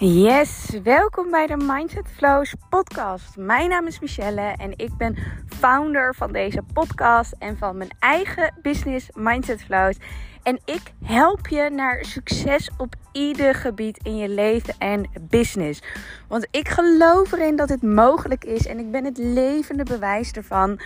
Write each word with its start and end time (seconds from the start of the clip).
Yes, 0.00 0.70
welkom 0.82 1.30
bij 1.30 1.46
de 1.46 1.56
Mindset 1.56 2.08
Flows 2.16 2.54
podcast. 2.70 3.36
Mijn 3.36 3.68
naam 3.68 3.86
is 3.86 4.00
Michelle 4.00 4.54
en 4.56 4.72
ik 4.76 4.96
ben 4.96 5.16
founder 5.46 6.14
van 6.14 6.32
deze 6.32 6.62
podcast 6.72 7.34
en 7.38 7.56
van 7.56 7.76
mijn 7.76 7.90
eigen 7.98 8.54
business 8.62 9.08
Mindset 9.14 9.62
Flows. 9.62 9.96
En 10.42 10.60
ik 10.64 10.80
help 11.04 11.46
je 11.46 11.70
naar 11.70 12.04
succes 12.04 12.70
op 12.76 12.94
ieder 13.12 13.54
gebied 13.54 13.98
in 14.02 14.16
je 14.16 14.28
leven 14.28 14.74
en 14.78 15.10
business. 15.20 15.82
Want 16.28 16.48
ik 16.50 16.68
geloof 16.68 17.32
erin 17.32 17.56
dat 17.56 17.68
het 17.68 17.82
mogelijk 17.82 18.44
is 18.44 18.66
en 18.66 18.78
ik 18.78 18.90
ben 18.90 19.04
het 19.04 19.18
levende 19.18 19.84
bewijs 19.84 20.32
ervan. 20.32 20.80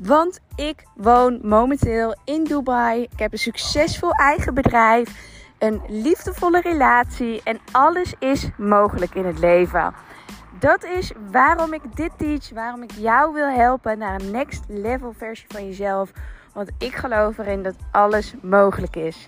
Want 0.00 0.40
ik 0.56 0.84
woon 0.96 1.38
momenteel 1.42 2.16
in 2.24 2.44
Dubai. 2.44 3.02
Ik 3.02 3.18
heb 3.18 3.32
een 3.32 3.38
succesvol 3.38 4.10
eigen 4.10 4.54
bedrijf 4.54 5.34
een 5.58 5.82
liefdevolle 5.88 6.60
relatie 6.60 7.40
en 7.44 7.58
alles 7.72 8.14
is 8.18 8.48
mogelijk 8.56 9.14
in 9.14 9.24
het 9.24 9.38
leven. 9.38 9.94
Dat 10.58 10.84
is 10.84 11.12
waarom 11.30 11.72
ik 11.72 11.96
dit 11.96 12.10
teach, 12.16 12.50
waarom 12.50 12.82
ik 12.82 12.90
jou 12.90 13.32
wil 13.32 13.48
helpen 13.48 13.98
naar 13.98 14.20
een 14.20 14.30
next 14.30 14.64
level 14.68 15.12
versie 15.16 15.46
van 15.48 15.66
jezelf. 15.66 16.10
Want 16.52 16.70
ik 16.78 16.94
geloof 16.94 17.38
erin 17.38 17.62
dat 17.62 17.74
alles 17.90 18.34
mogelijk 18.42 18.96
is. 18.96 19.26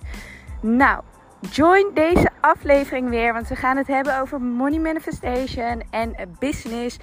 Nou, 0.60 1.02
join 1.50 1.90
deze 1.94 2.28
aflevering 2.40 3.08
weer, 3.08 3.32
want 3.32 3.48
we 3.48 3.56
gaan 3.56 3.76
het 3.76 3.86
hebben 3.86 4.20
over 4.20 4.40
money 4.40 4.78
manifestation 4.78 5.82
en 5.90 6.14
business. 6.38 6.98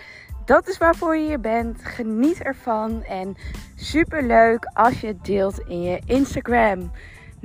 Dat 0.46 0.68
is 0.68 0.78
waarvoor 0.78 1.18
je 1.18 1.26
hier 1.26 1.40
bent. 1.40 1.86
Geniet 1.86 2.42
ervan 2.42 3.04
en 3.04 3.36
super 3.76 4.24
leuk 4.24 4.66
als 4.74 5.02
je 5.02 5.08
het 5.08 5.26
deelt 5.26 5.60
in 5.60 5.82
je 5.82 6.02
Instagram. 6.06 6.92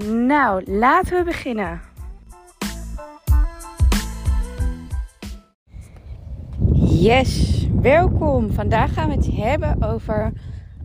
Nou, 0.07 0.63
laten 0.67 1.17
we 1.19 1.25
beginnen. 1.25 1.81
Yes, 6.83 7.67
welkom. 7.81 8.53
Vandaag 8.53 8.93
gaan 8.93 9.09
we 9.09 9.15
het 9.15 9.31
hebben 9.33 9.83
over 9.83 10.33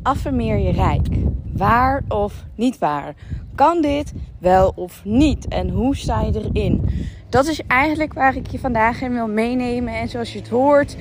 affirmeer 0.03 0.57
je 0.57 0.71
rijk. 0.71 1.07
Waar 1.53 2.03
of 2.07 2.45
niet 2.55 2.77
waar? 2.77 3.13
Kan 3.55 3.81
dit 3.81 4.13
wel 4.39 4.73
of 4.75 5.05
niet? 5.05 5.47
En 5.47 5.69
hoe 5.69 5.95
sta 5.95 6.21
je 6.21 6.49
erin? 6.51 6.89
Dat 7.29 7.47
is 7.47 7.61
eigenlijk 7.67 8.13
waar 8.13 8.35
ik 8.35 8.47
je 8.47 8.59
vandaag 8.59 9.01
in 9.01 9.13
wil 9.13 9.27
meenemen. 9.27 9.93
En 9.93 10.09
zoals 10.09 10.33
je 10.33 10.39
het 10.39 10.49
hoort, 10.49 10.97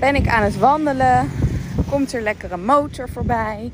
ben 0.00 0.14
ik 0.14 0.28
aan 0.28 0.42
het 0.42 0.58
wandelen. 0.58 1.30
Komt 1.90 2.12
er 2.12 2.22
lekkere 2.22 2.56
motor 2.56 3.08
voorbij. 3.08 3.70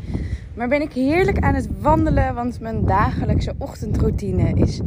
Maar 0.61 0.69
ben 0.69 0.83
ik 0.83 0.93
heerlijk 0.93 1.39
aan 1.39 1.55
het 1.55 1.69
wandelen, 1.81 2.35
want 2.35 2.61
mijn 2.61 2.85
dagelijkse 2.85 3.55
ochtendroutine 3.59 4.53
is 4.55 4.81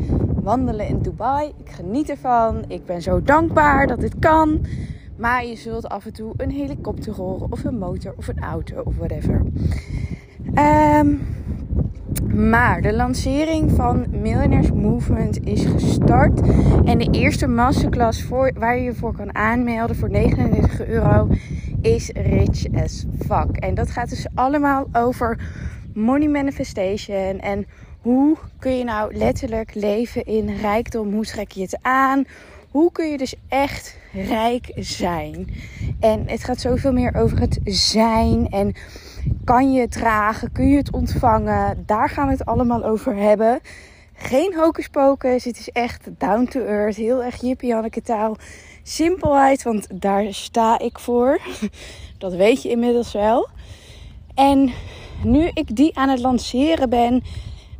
wandelen 0.44 0.88
in 0.88 1.00
Dubai. 1.02 1.52
Ik 1.58 1.72
geniet 1.72 2.10
ervan. 2.10 2.64
Ik 2.68 2.86
ben 2.86 3.02
zo 3.02 3.22
dankbaar 3.22 3.88
dat 3.88 4.00
dit 4.00 4.20
kan. 4.20 4.66
Maar 5.18 5.46
je 5.46 5.56
zult 5.56 5.90
af 5.90 6.06
en 6.06 6.14
toe 6.14 6.34
een 6.38 6.52
helikopter 6.52 7.14
horen, 7.14 7.52
of 7.52 7.64
een 7.64 7.78
motor, 7.78 8.14
of 8.18 8.28
een 8.28 8.40
auto, 8.40 8.82
of 8.84 8.96
whatever. 8.98 9.42
Um, 11.00 11.22
maar 12.34 12.82
de 12.82 12.94
lancering 12.94 13.72
van 13.72 14.06
Millionaires 14.10 14.72
Movement 14.72 15.46
is 15.46 15.66
gestart. 15.66 16.42
En 16.86 16.98
de 16.98 17.08
eerste 17.12 17.48
masterclass 17.48 18.28
waar 18.58 18.78
je 18.78 18.84
je 18.84 18.94
voor 18.94 19.16
kan 19.16 19.36
aanmelden 19.36 19.96
voor 19.96 20.10
99 20.10 20.86
euro 20.88 21.28
is 21.84 22.10
Rich 22.10 22.66
as 22.76 23.06
Fuck. 23.26 23.58
En 23.58 23.76
dat 23.76 23.90
gaat 23.90 24.10
dus 24.10 24.26
allemaal 24.36 24.88
over 24.94 25.40
money 25.94 26.28
manifestation. 26.28 27.40
En 27.40 27.66
hoe 28.02 28.38
kun 28.60 28.78
je 28.78 28.84
nou 28.84 29.16
letterlijk 29.16 29.74
leven 29.74 30.26
in 30.26 30.56
rijkdom? 30.56 31.14
Hoe 31.14 31.26
trek 31.26 31.52
je 31.52 31.62
het 31.62 31.78
aan? 31.82 32.26
Hoe 32.72 32.92
kun 32.92 33.12
je 33.12 33.18
dus 33.18 33.36
echt 33.48 33.98
rijk 34.14 34.72
zijn? 34.76 35.48
En 36.00 36.24
het 36.28 36.44
gaat 36.44 36.60
zoveel 36.60 36.94
meer 36.94 37.16
over 37.16 37.40
het 37.40 37.60
zijn 37.64 38.48
en 38.50 38.74
kan 39.44 39.74
je 39.74 39.82
het 39.82 39.92
dragen? 39.92 40.52
Kun 40.52 40.70
je 40.70 40.78
het 40.78 40.92
ontvangen? 40.92 41.84
Daar 41.86 42.10
gaan 42.10 42.26
we 42.26 42.32
het 42.32 42.46
allemaal 42.46 42.84
over 42.86 43.16
hebben. 43.16 43.60
Geen 44.14 44.56
hocus 44.56 44.88
pocus. 44.88 45.44
Het 45.44 45.60
is 45.60 45.70
echt 45.70 46.10
down 46.18 46.46
to 46.46 46.66
earth. 46.66 46.96
Heel 46.96 47.24
erg 47.24 47.42
jippie 47.42 47.70
Janneke 47.70 48.02
taal. 48.02 48.38
Simpelheid, 48.84 49.64
want 49.64 49.88
daar 49.94 50.34
sta 50.34 50.80
ik 50.80 51.00
voor. 51.00 51.40
Dat 52.18 52.34
weet 52.34 52.62
je 52.62 52.70
inmiddels 52.70 53.12
wel. 53.12 53.48
En 54.34 54.72
nu 55.24 55.50
ik 55.54 55.76
die 55.76 55.98
aan 55.98 56.10
het 56.10 56.20
lanceren 56.20 56.90
ben, 56.90 57.24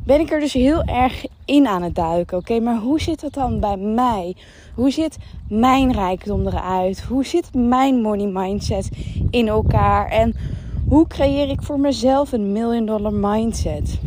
ben 0.04 0.20
ik 0.20 0.30
er 0.30 0.40
dus 0.40 0.52
heel 0.52 0.82
erg 0.82 1.24
in 1.44 1.66
aan 1.66 1.82
het 1.82 1.94
duiken. 1.94 2.38
Oké, 2.38 2.60
maar 2.60 2.78
hoe 2.78 3.00
zit 3.00 3.20
dat 3.20 3.32
dan 3.32 3.60
bij 3.60 3.76
mij? 3.76 4.36
Hoe 4.74 4.90
zit 4.90 5.16
mijn 5.48 5.92
rijkdom 5.92 6.46
eruit? 6.46 7.02
Hoe 7.02 7.24
zit 7.24 7.54
mijn 7.54 8.00
money 8.00 8.26
mindset 8.26 8.88
in 9.30 9.48
elkaar? 9.48 10.08
En 10.10 10.34
hoe 10.88 11.06
creëer 11.06 11.48
ik 11.48 11.62
voor 11.62 11.80
mezelf 11.80 12.32
een 12.32 12.52
million 12.52 12.86
dollar 12.86 13.12
mindset? 13.12 14.00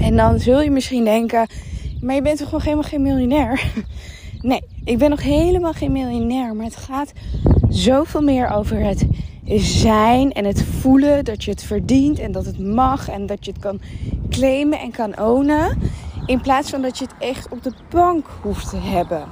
En 0.00 0.16
dan 0.16 0.38
zul 0.38 0.60
je 0.60 0.70
misschien 0.70 1.04
denken, 1.04 1.46
maar 2.00 2.14
je 2.14 2.22
bent 2.22 2.38
toch 2.38 2.52
nog 2.52 2.62
helemaal 2.62 2.88
geen 2.88 3.02
miljonair? 3.02 3.62
Nee, 4.42 4.62
ik 4.84 4.98
ben 4.98 5.10
nog 5.10 5.22
helemaal 5.22 5.72
geen 5.72 5.92
miljonair. 5.92 6.54
Maar 6.54 6.64
het 6.64 6.76
gaat 6.76 7.12
zoveel 7.68 8.22
meer 8.22 8.50
over 8.50 8.80
het 8.80 9.06
zijn 9.56 10.32
en 10.32 10.44
het 10.44 10.62
voelen 10.62 11.24
dat 11.24 11.44
je 11.44 11.50
het 11.50 11.62
verdient 11.62 12.18
en 12.18 12.32
dat 12.32 12.44
het 12.44 12.58
mag 12.58 13.08
en 13.08 13.26
dat 13.26 13.44
je 13.44 13.50
het 13.50 13.60
kan 13.60 13.80
claimen 14.30 14.78
en 14.78 14.90
kan 14.90 15.20
ownen. 15.20 15.78
In 16.26 16.40
plaats 16.40 16.70
van 16.70 16.82
dat 16.82 16.98
je 16.98 17.04
het 17.04 17.14
echt 17.18 17.48
op 17.48 17.62
de 17.62 17.72
bank 17.90 18.26
hoeft 18.42 18.70
te 18.70 18.76
hebben. 18.76 19.24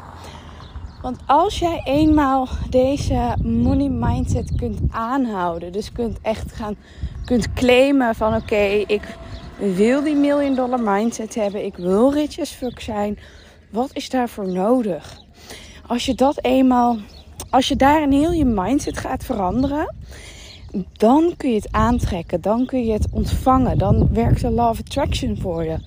Want 1.03 1.19
als 1.27 1.59
jij 1.59 1.81
eenmaal 1.85 2.49
deze 2.71 3.37
money 3.43 3.89
mindset 3.89 4.55
kunt 4.57 4.81
aanhouden, 4.91 5.73
dus 5.73 5.93
kunt 5.93 6.19
echt 6.23 6.53
gaan, 6.53 6.77
kunt 7.25 7.53
claimen 7.53 8.15
van 8.15 8.35
oké, 8.35 8.85
ik 8.87 9.03
wil 9.59 10.03
die 10.03 10.17
million 10.17 10.55
dollar 10.55 10.81
mindset 10.81 11.35
hebben, 11.35 11.65
ik 11.65 11.77
wil 11.77 12.13
rich 12.13 12.39
as 12.39 12.51
fuck 12.51 12.81
zijn. 12.81 13.19
Wat 13.71 13.91
is 13.93 14.11
daarvoor 14.11 14.49
nodig? 14.49 15.27
Als 15.89 16.07
je 16.07 16.15
dat 16.15 16.45
eenmaal, 16.45 16.97
als 17.51 17.69
je 17.69 17.77
daarin 17.77 18.13
heel 18.13 18.33
je 18.33 18.45
mindset 18.45 18.99
gaat 18.99 19.25
veranderen, 19.25 19.95
dan 20.93 21.35
kun 21.37 21.49
je 21.49 21.55
het 21.55 21.73
aantrekken, 21.73 22.41
dan 22.41 22.67
kun 22.67 22.85
je 22.85 22.93
het 22.93 23.07
ontvangen, 23.11 23.79
dan 23.79 24.09
werkt 24.13 24.41
de 24.41 24.51
of 24.51 24.79
attraction 24.79 25.39
voor 25.41 25.65
je. 25.65 25.79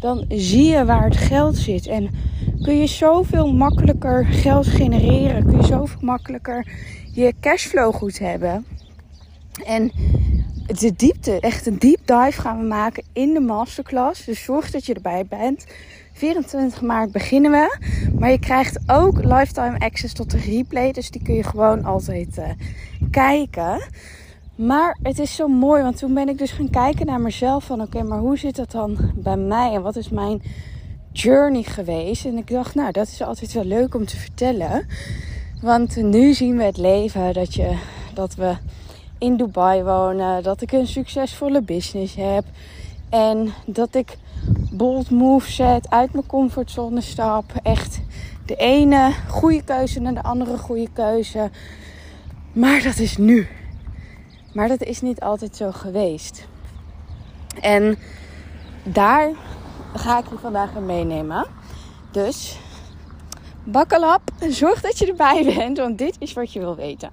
Dan 0.00 0.24
zie 0.28 0.64
je 0.64 0.84
waar 0.84 1.04
het 1.04 1.16
geld 1.16 1.56
zit 1.56 1.86
en 1.86 2.10
kun 2.62 2.76
je 2.76 2.86
zoveel 2.86 3.52
makkelijker 3.52 4.24
geld 4.24 4.66
genereren. 4.66 5.46
Kun 5.46 5.56
je 5.56 5.66
zoveel 5.66 6.00
makkelijker 6.00 6.66
je 7.12 7.34
cashflow 7.40 7.94
goed 7.94 8.18
hebben. 8.18 8.66
En 9.64 9.92
de 10.66 10.92
diepte, 10.96 11.40
echt 11.40 11.66
een 11.66 11.78
deep 11.78 12.00
dive 12.04 12.40
gaan 12.40 12.58
we 12.58 12.66
maken 12.66 13.04
in 13.12 13.34
de 13.34 13.40
masterclass. 13.40 14.24
Dus 14.24 14.42
zorg 14.42 14.70
dat 14.70 14.86
je 14.86 14.94
erbij 14.94 15.26
bent. 15.26 15.66
24 16.16 16.82
maart 16.82 17.12
beginnen 17.12 17.50
we. 17.50 17.78
Maar 18.18 18.30
je 18.30 18.38
krijgt 18.38 18.78
ook 18.86 19.24
lifetime 19.24 19.78
access 19.78 20.14
tot 20.14 20.30
de 20.30 20.38
replay. 20.38 20.92
Dus 20.92 21.10
die 21.10 21.22
kun 21.22 21.34
je 21.34 21.42
gewoon 21.42 21.84
altijd 21.84 22.38
uh, 22.38 22.48
kijken. 23.10 23.80
Maar 24.54 24.98
het 25.02 25.18
is 25.18 25.34
zo 25.34 25.48
mooi, 25.48 25.82
want 25.82 25.98
toen 25.98 26.14
ben 26.14 26.28
ik 26.28 26.38
dus 26.38 26.50
gaan 26.50 26.70
kijken 26.70 27.06
naar 27.06 27.20
mezelf. 27.20 27.64
Van 27.64 27.80
oké, 27.80 28.02
maar 28.02 28.18
hoe 28.18 28.38
zit 28.38 28.56
dat 28.56 28.70
dan 28.70 28.96
bij 29.14 29.36
mij? 29.36 29.72
En 29.72 29.82
wat 29.82 29.96
is 29.96 30.08
mijn 30.08 30.42
journey 31.12 31.62
geweest. 31.62 32.24
En 32.24 32.36
ik 32.36 32.50
dacht, 32.50 32.74
nou, 32.74 32.92
dat 32.92 33.06
is 33.06 33.22
altijd 33.22 33.52
wel 33.52 33.64
leuk 33.64 33.94
om 33.94 34.06
te 34.06 34.16
vertellen. 34.16 34.86
Want 35.60 35.96
nu 35.96 36.34
zien 36.34 36.56
we 36.56 36.62
het 36.62 36.76
leven 36.76 37.32
dat, 37.32 37.54
je, 37.54 37.78
dat 38.14 38.34
we 38.34 38.56
in 39.18 39.36
Dubai 39.36 39.82
wonen. 39.82 40.42
Dat 40.42 40.62
ik 40.62 40.72
een 40.72 40.86
succesvolle 40.86 41.62
business 41.62 42.14
heb. 42.14 42.44
En 43.08 43.52
dat 43.66 43.94
ik 43.94 44.16
bold 44.70 45.10
move 45.10 45.50
zet, 45.50 45.90
uit 45.90 46.12
mijn 46.12 46.26
comfortzone 46.26 47.00
stap. 47.00 47.44
Echt 47.62 48.00
de 48.46 48.56
ene 48.56 49.12
goede 49.28 49.62
keuze 49.62 50.00
naar 50.00 50.14
de 50.14 50.22
andere 50.22 50.58
goede 50.58 50.88
keuze. 50.92 51.50
Maar 52.52 52.82
dat 52.82 52.98
is 52.98 53.16
nu. 53.16 53.48
Maar 54.52 54.68
dat 54.68 54.82
is 54.82 55.00
niet 55.00 55.20
altijd 55.20 55.56
zo 55.56 55.72
geweest. 55.72 56.46
En 57.60 57.98
daar 58.82 59.30
ga 59.94 60.18
ik 60.18 60.28
je 60.30 60.38
vandaag 60.38 60.74
in 60.74 60.86
meenemen. 60.86 61.46
Dus 62.12 62.58
bakkel 63.64 64.14
op 64.14 64.22
en 64.38 64.52
zorg 64.52 64.80
dat 64.80 64.98
je 64.98 65.06
erbij 65.06 65.54
bent, 65.56 65.78
want 65.78 65.98
dit 65.98 66.16
is 66.18 66.32
wat 66.32 66.52
je 66.52 66.60
wil 66.60 66.76
weten. 66.76 67.10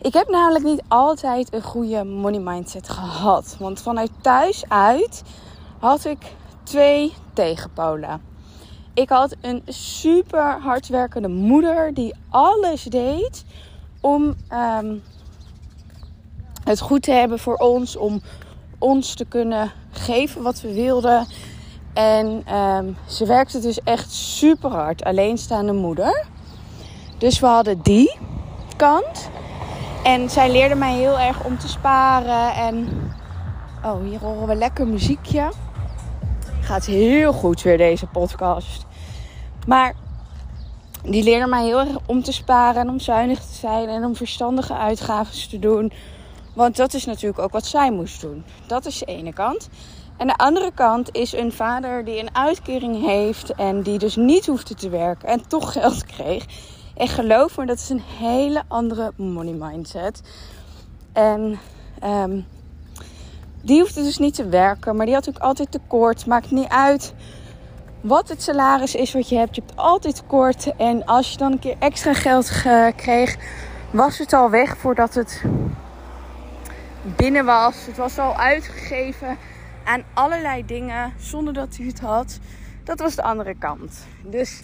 Ik 0.00 0.12
heb 0.12 0.28
namelijk 0.28 0.64
niet 0.64 0.82
altijd 0.88 1.52
een 1.52 1.62
goede 1.62 2.04
money 2.04 2.40
mindset 2.40 2.88
gehad. 2.88 3.56
Want 3.58 3.80
vanuit 3.80 4.10
thuis 4.20 4.64
uit 4.68 5.22
had 5.78 6.04
ik 6.04 6.18
twee 6.62 7.12
tegenpolen. 7.32 8.20
Ik 8.94 9.08
had 9.08 9.36
een 9.40 9.62
super 9.66 10.60
hardwerkende 10.60 11.28
moeder 11.28 11.94
die 11.94 12.14
alles 12.28 12.82
deed 12.82 13.44
om 14.00 14.34
ehm, 14.48 14.96
het 16.64 16.80
goed 16.80 17.02
te 17.02 17.12
hebben 17.12 17.38
voor 17.38 17.56
ons, 17.56 17.96
om 17.96 18.20
ons 18.78 19.14
te 19.14 19.24
kunnen 19.24 19.72
geven 19.90 20.42
wat 20.42 20.60
we 20.60 20.74
wilden. 20.74 21.26
En 21.94 22.54
um, 22.54 22.96
ze 23.06 23.26
werkte 23.26 23.60
dus 23.60 23.82
echt 23.82 24.12
super 24.12 24.70
hard. 24.70 25.04
Alleenstaande 25.04 25.72
moeder. 25.72 26.26
Dus 27.18 27.40
we 27.40 27.46
hadden 27.46 27.82
die 27.82 28.18
kant. 28.76 29.30
En 30.04 30.30
zij 30.30 30.50
leerde 30.50 30.74
mij 30.74 30.94
heel 30.94 31.18
erg 31.18 31.44
om 31.44 31.58
te 31.58 31.68
sparen. 31.68 32.54
En 32.54 32.88
oh, 33.84 34.02
hier 34.02 34.18
horen 34.20 34.46
we 34.46 34.54
lekker 34.54 34.86
muziekje. 34.86 35.50
Gaat 36.68 36.86
heel 36.86 37.32
goed 37.32 37.62
weer 37.62 37.76
deze 37.76 38.06
podcast. 38.06 38.86
Maar 39.66 39.94
die 41.02 41.22
leerde 41.22 41.46
mij 41.46 41.64
heel 41.64 41.78
erg 41.78 41.98
om 42.06 42.22
te 42.22 42.32
sparen 42.32 42.80
en 42.80 42.88
om 42.88 43.00
zuinig 43.00 43.38
te 43.38 43.54
zijn 43.54 43.88
en 43.88 44.04
om 44.04 44.16
verstandige 44.16 44.74
uitgaven 44.74 45.48
te 45.48 45.58
doen. 45.58 45.92
Want 46.54 46.76
dat 46.76 46.94
is 46.94 47.04
natuurlijk 47.04 47.38
ook 47.38 47.52
wat 47.52 47.66
zij 47.66 47.92
moest 47.92 48.20
doen. 48.20 48.44
Dat 48.66 48.86
is 48.86 48.98
de 48.98 49.04
ene 49.04 49.32
kant. 49.32 49.68
En 50.16 50.26
de 50.26 50.36
andere 50.36 50.70
kant 50.74 51.14
is 51.14 51.32
een 51.32 51.52
vader 51.52 52.04
die 52.04 52.20
een 52.20 52.34
uitkering 52.34 53.06
heeft 53.06 53.54
en 53.54 53.82
die 53.82 53.98
dus 53.98 54.16
niet 54.16 54.46
hoefde 54.46 54.74
te 54.74 54.88
werken 54.88 55.28
en 55.28 55.48
toch 55.48 55.72
geld 55.80 56.06
kreeg. 56.06 56.46
En 56.94 57.08
geloof 57.08 57.56
me, 57.56 57.66
dat 57.66 57.78
is 57.78 57.88
een 57.88 58.02
hele 58.18 58.62
andere 58.68 59.12
money 59.16 59.54
mindset. 59.54 60.22
En 61.12 61.58
um, 62.04 62.46
die 63.62 63.80
hoefde 63.80 64.02
dus 64.02 64.18
niet 64.18 64.34
te 64.34 64.48
werken, 64.48 64.96
maar 64.96 65.06
die 65.06 65.14
had 65.14 65.28
ook 65.28 65.38
altijd 65.38 65.70
tekort. 65.70 66.26
Maakt 66.26 66.50
niet 66.50 66.68
uit 66.68 67.14
wat 68.00 68.28
het 68.28 68.42
salaris 68.42 68.94
is 68.94 69.12
wat 69.12 69.28
je 69.28 69.36
hebt. 69.36 69.54
Je 69.54 69.62
hebt 69.66 69.78
altijd 69.78 70.16
tekort. 70.16 70.76
En 70.76 71.04
als 71.04 71.30
je 71.30 71.36
dan 71.36 71.52
een 71.52 71.58
keer 71.58 71.76
extra 71.78 72.14
geld 72.14 72.50
kreeg, 72.96 73.36
was 73.90 74.18
het 74.18 74.32
al 74.32 74.50
weg 74.50 74.76
voordat 74.76 75.14
het 75.14 75.42
binnen 77.16 77.44
was. 77.44 77.86
Het 77.86 77.96
was 77.96 78.18
al 78.18 78.36
uitgegeven 78.36 79.36
aan 79.84 80.02
allerlei 80.14 80.66
dingen 80.66 81.12
zonder 81.18 81.52
dat 81.52 81.76
hij 81.76 81.86
het 81.86 82.00
had. 82.00 82.38
Dat 82.84 82.98
was 82.98 83.14
de 83.14 83.22
andere 83.22 83.54
kant. 83.58 84.06
Dus 84.22 84.62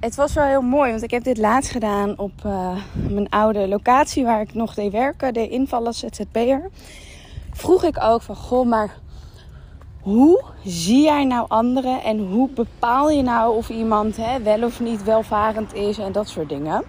het 0.00 0.14
was 0.14 0.34
wel 0.34 0.44
heel 0.44 0.62
mooi, 0.62 0.90
want 0.90 1.02
ik 1.02 1.10
heb 1.10 1.24
dit 1.24 1.38
laatst 1.38 1.70
gedaan 1.70 2.18
op 2.18 2.32
uh, 2.46 2.76
mijn 3.08 3.28
oude 3.28 3.68
locatie 3.68 4.24
waar 4.24 4.40
ik 4.40 4.54
nog 4.54 4.74
deed 4.74 4.92
werken, 4.92 5.34
de 5.34 5.48
invallen 5.48 5.94
ZZP'er. 5.94 6.70
Vroeg 7.54 7.84
ik 7.84 8.02
ook 8.02 8.22
van, 8.22 8.36
goh, 8.36 8.66
maar 8.66 8.96
hoe 10.00 10.42
zie 10.64 11.02
jij 11.02 11.24
nou 11.24 11.44
anderen 11.48 12.02
en 12.02 12.18
hoe 12.18 12.48
bepaal 12.50 13.10
je 13.10 13.22
nou 13.22 13.56
of 13.56 13.68
iemand 13.68 14.16
hè, 14.16 14.42
wel 14.42 14.62
of 14.62 14.80
niet 14.80 15.02
welvarend 15.02 15.74
is 15.74 15.98
en 15.98 16.12
dat 16.12 16.28
soort 16.28 16.48
dingen. 16.48 16.82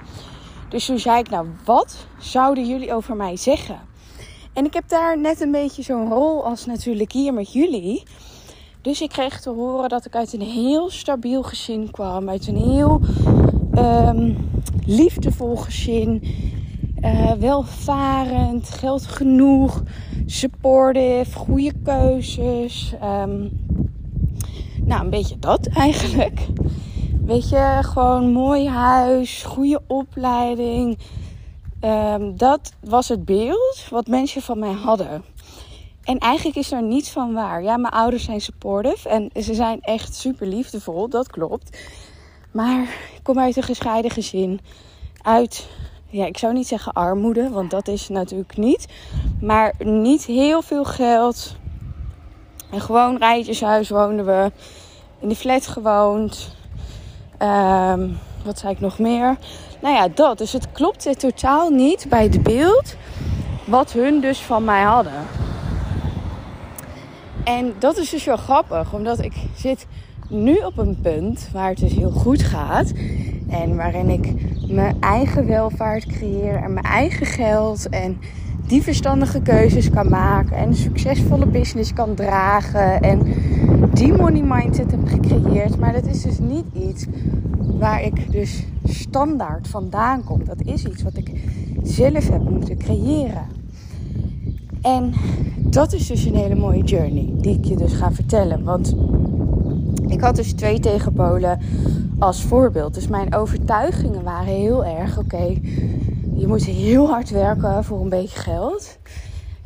Dus 0.69 0.85
toen 0.85 0.99
zei 0.99 1.19
ik, 1.19 1.29
nou, 1.29 1.47
wat 1.65 2.07
zouden 2.19 2.67
jullie 2.67 2.93
over 2.93 3.15
mij 3.15 3.35
zeggen? 3.35 3.79
En 4.53 4.65
ik 4.65 4.73
heb 4.73 4.87
daar 4.87 5.19
net 5.19 5.41
een 5.41 5.51
beetje 5.51 5.83
zo'n 5.83 6.09
rol 6.09 6.45
als 6.45 6.65
natuurlijk 6.65 7.11
hier 7.11 7.33
met 7.33 7.53
jullie. 7.53 8.03
Dus 8.81 9.01
ik 9.01 9.09
kreeg 9.09 9.41
te 9.41 9.49
horen 9.49 9.89
dat 9.89 10.05
ik 10.05 10.15
uit 10.15 10.33
een 10.33 10.41
heel 10.41 10.89
stabiel 10.89 11.43
gezin 11.43 11.91
kwam. 11.91 12.29
Uit 12.29 12.47
een 12.47 12.57
heel 12.57 13.01
um, 13.77 14.49
liefdevol 14.85 15.55
gezin. 15.55 16.23
Uh, 17.05 17.31
welvarend, 17.31 18.69
geld 18.69 19.07
genoeg, 19.07 19.83
supportive, 20.25 21.37
goede 21.37 21.71
keuzes. 21.83 22.93
Um, 23.03 23.49
nou, 24.81 25.03
een 25.03 25.09
beetje 25.09 25.39
dat 25.39 25.67
eigenlijk. 25.87 26.47
Weet 27.25 27.49
je, 27.49 27.77
gewoon 27.81 28.31
mooi 28.31 28.67
huis, 28.67 29.43
goede 29.43 29.81
opleiding. 29.87 30.97
Um, 31.81 32.37
dat 32.37 32.73
was 32.83 33.07
het 33.07 33.25
beeld 33.25 33.87
wat 33.89 34.07
mensen 34.07 34.41
van 34.41 34.59
mij 34.59 34.71
hadden. 34.73 35.23
En 36.03 36.17
eigenlijk 36.17 36.57
is 36.57 36.71
er 36.71 36.83
niets 36.83 37.09
van 37.09 37.33
waar. 37.33 37.63
Ja, 37.63 37.77
mijn 37.77 37.93
ouders 37.93 38.23
zijn 38.23 38.41
supportive 38.41 39.09
en 39.09 39.29
ze 39.43 39.53
zijn 39.53 39.81
echt 39.81 40.15
super 40.15 40.47
liefdevol, 40.47 41.09
dat 41.09 41.27
klopt. 41.27 41.77
Maar 42.51 42.81
ik 43.15 43.19
kom 43.23 43.39
uit 43.39 43.57
een 43.57 43.63
gescheiden 43.63 44.11
gezin. 44.11 44.59
Uit, 45.21 45.67
ja, 46.09 46.25
ik 46.25 46.37
zou 46.37 46.53
niet 46.53 46.67
zeggen 46.67 46.93
armoede, 46.93 47.49
want 47.49 47.71
dat 47.71 47.87
is 47.87 48.09
natuurlijk 48.09 48.57
niet. 48.57 48.87
Maar 49.41 49.73
niet 49.77 50.25
heel 50.25 50.61
veel 50.61 50.83
geld. 50.83 51.55
En 52.71 52.81
gewoon 52.81 53.17
rijtjeshuis 53.17 53.89
woonden 53.89 54.25
we. 54.25 54.51
In 55.19 55.29
de 55.29 55.35
flat 55.35 55.67
gewoond. 55.67 56.55
Um, 57.39 58.17
wat 58.43 58.59
zei 58.59 58.73
ik 58.73 58.79
nog 58.79 58.99
meer? 58.99 59.37
Nou 59.81 59.95
ja, 59.95 60.07
dat. 60.07 60.37
Dus 60.37 60.53
het 60.53 60.71
klopte 60.71 61.15
totaal 61.15 61.69
niet 61.69 62.05
bij 62.09 62.23
het 62.23 62.43
beeld 62.43 62.95
wat 63.65 63.91
hun 63.91 64.21
dus 64.21 64.39
van 64.39 64.63
mij 64.63 64.83
hadden. 64.83 65.27
En 67.43 67.73
dat 67.79 67.97
is 67.97 68.09
dus 68.09 68.23
wel 68.23 68.37
grappig, 68.37 68.93
omdat 68.93 69.19
ik 69.19 69.33
zit 69.55 69.87
nu 70.29 70.55
op 70.57 70.77
een 70.77 70.99
punt 71.01 71.49
waar 71.53 71.69
het 71.69 71.79
dus 71.79 71.93
heel 71.93 72.11
goed 72.11 72.43
gaat. 72.43 72.91
En 73.47 73.75
waarin 73.75 74.09
ik 74.09 74.33
mijn 74.71 74.95
eigen 74.99 75.45
welvaart 75.45 76.05
creëer 76.05 76.55
en 76.55 76.73
mijn 76.73 76.85
eigen 76.85 77.25
geld. 77.25 77.89
En 77.89 78.17
die 78.67 78.81
verstandige 78.81 79.41
keuzes 79.41 79.89
kan 79.89 80.09
maken. 80.09 80.57
En 80.57 80.67
een 80.67 80.75
succesvolle 80.75 81.45
business 81.45 81.93
kan 81.93 82.13
dragen. 82.13 83.01
En 83.01 83.21
die 83.93 84.13
money 84.13 84.41
mindset 84.41 84.91
heb 84.91 85.07
gecreëerd. 85.07 85.79
Maar 85.79 85.93
dat 85.93 86.05
is 86.05 86.21
dus 86.21 86.39
niet 86.39 86.65
iets 86.73 87.05
waar 87.79 88.03
ik 88.03 88.31
dus 88.31 88.65
standaard 88.83 89.67
vandaan 89.67 90.23
kom. 90.23 90.45
Dat 90.45 90.61
is 90.61 90.85
iets 90.85 91.03
wat 91.03 91.17
ik 91.17 91.31
zelf 91.83 92.29
heb 92.29 92.49
moeten 92.49 92.77
creëren. 92.77 93.45
En 94.81 95.13
dat 95.57 95.93
is 95.93 96.07
dus 96.07 96.25
een 96.25 96.35
hele 96.35 96.55
mooie 96.55 96.83
journey 96.83 97.33
die 97.37 97.57
ik 97.57 97.65
je 97.65 97.75
dus 97.75 97.93
ga 97.93 98.11
vertellen. 98.11 98.63
Want 98.63 98.95
ik 100.07 100.21
had 100.21 100.35
dus 100.35 100.53
twee 100.53 100.79
tegenpolen 100.79 101.59
als 102.19 102.43
voorbeeld. 102.43 102.93
Dus 102.93 103.07
mijn 103.07 103.35
overtuigingen 103.35 104.23
waren 104.23 104.53
heel 104.53 104.85
erg: 104.85 105.17
oké, 105.17 105.59
je 106.35 106.47
moet 106.47 106.65
heel 106.65 107.09
hard 107.09 107.29
werken 107.29 107.83
voor 107.83 108.01
een 108.01 108.09
beetje 108.09 108.39
geld. 108.39 108.97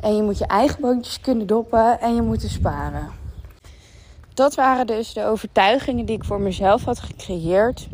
En 0.00 0.16
je 0.16 0.22
moet 0.22 0.38
je 0.38 0.46
eigen 0.46 0.80
boontjes 0.80 1.20
kunnen 1.20 1.46
doppen 1.46 2.00
en 2.00 2.14
je 2.14 2.22
moet 2.22 2.42
sparen. 2.42 3.08
Dat 4.34 4.54
waren 4.54 4.86
dus 4.86 5.12
de 5.12 5.24
overtuigingen 5.24 6.04
die 6.04 6.16
ik 6.16 6.24
voor 6.24 6.40
mezelf 6.40 6.84
had 6.84 7.00
gecreëerd. 7.00 7.88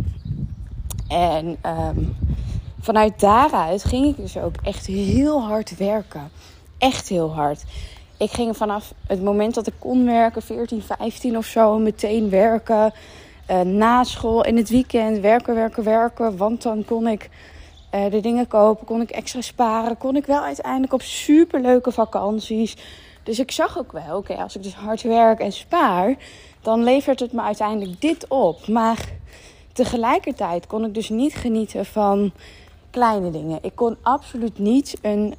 En 1.08 1.46
um, 1.46 2.16
vanuit 2.80 3.20
daaruit 3.20 3.84
ging 3.84 4.06
ik 4.06 4.16
dus 4.16 4.38
ook 4.38 4.54
echt 4.62 4.86
heel 4.86 5.42
hard 5.42 5.76
werken 5.76 6.30
echt 6.78 7.08
heel 7.08 7.34
hard. 7.34 7.64
Ik 8.16 8.30
ging 8.30 8.56
vanaf 8.56 8.94
het 9.06 9.22
moment 9.22 9.54
dat 9.54 9.66
ik 9.66 9.74
kon 9.78 10.04
werken, 10.04 10.42
14, 10.42 10.82
15 10.82 11.36
of 11.36 11.46
zo, 11.46 11.78
meteen 11.78 12.30
werken. 12.30 12.92
Uh, 13.50 13.60
na 13.60 14.04
school, 14.04 14.44
in 14.44 14.56
het 14.56 14.68
weekend, 14.68 15.18
werken, 15.18 15.54
werken, 15.54 15.84
werken. 15.84 16.36
Want 16.36 16.62
dan 16.62 16.84
kon 16.84 17.06
ik 17.06 17.30
uh, 17.94 18.10
de 18.10 18.20
dingen 18.20 18.46
kopen, 18.46 18.86
kon 18.86 19.00
ik 19.00 19.10
extra 19.10 19.40
sparen. 19.40 19.98
Kon 19.98 20.16
ik 20.16 20.26
wel 20.26 20.42
uiteindelijk 20.42 20.92
op 20.92 21.02
superleuke 21.02 21.92
vakanties. 21.92 22.76
Dus 23.22 23.38
ik 23.38 23.50
zag 23.50 23.78
ook 23.78 23.92
wel, 23.92 24.16
oké, 24.16 24.34
als 24.34 24.56
ik 24.56 24.62
dus 24.62 24.74
hard 24.74 25.02
werk 25.02 25.40
en 25.40 25.52
spaar, 25.52 26.16
dan 26.62 26.84
levert 26.84 27.20
het 27.20 27.32
me 27.32 27.40
uiteindelijk 27.40 28.00
dit 28.00 28.28
op. 28.28 28.66
Maar 28.68 29.08
tegelijkertijd 29.72 30.66
kon 30.66 30.84
ik 30.84 30.94
dus 30.94 31.08
niet 31.08 31.34
genieten 31.34 31.84
van 31.84 32.32
kleine 32.90 33.30
dingen. 33.30 33.58
Ik 33.62 33.72
kon 33.74 33.96
absoluut 34.02 34.58
niet 34.58 34.98
een 35.02 35.34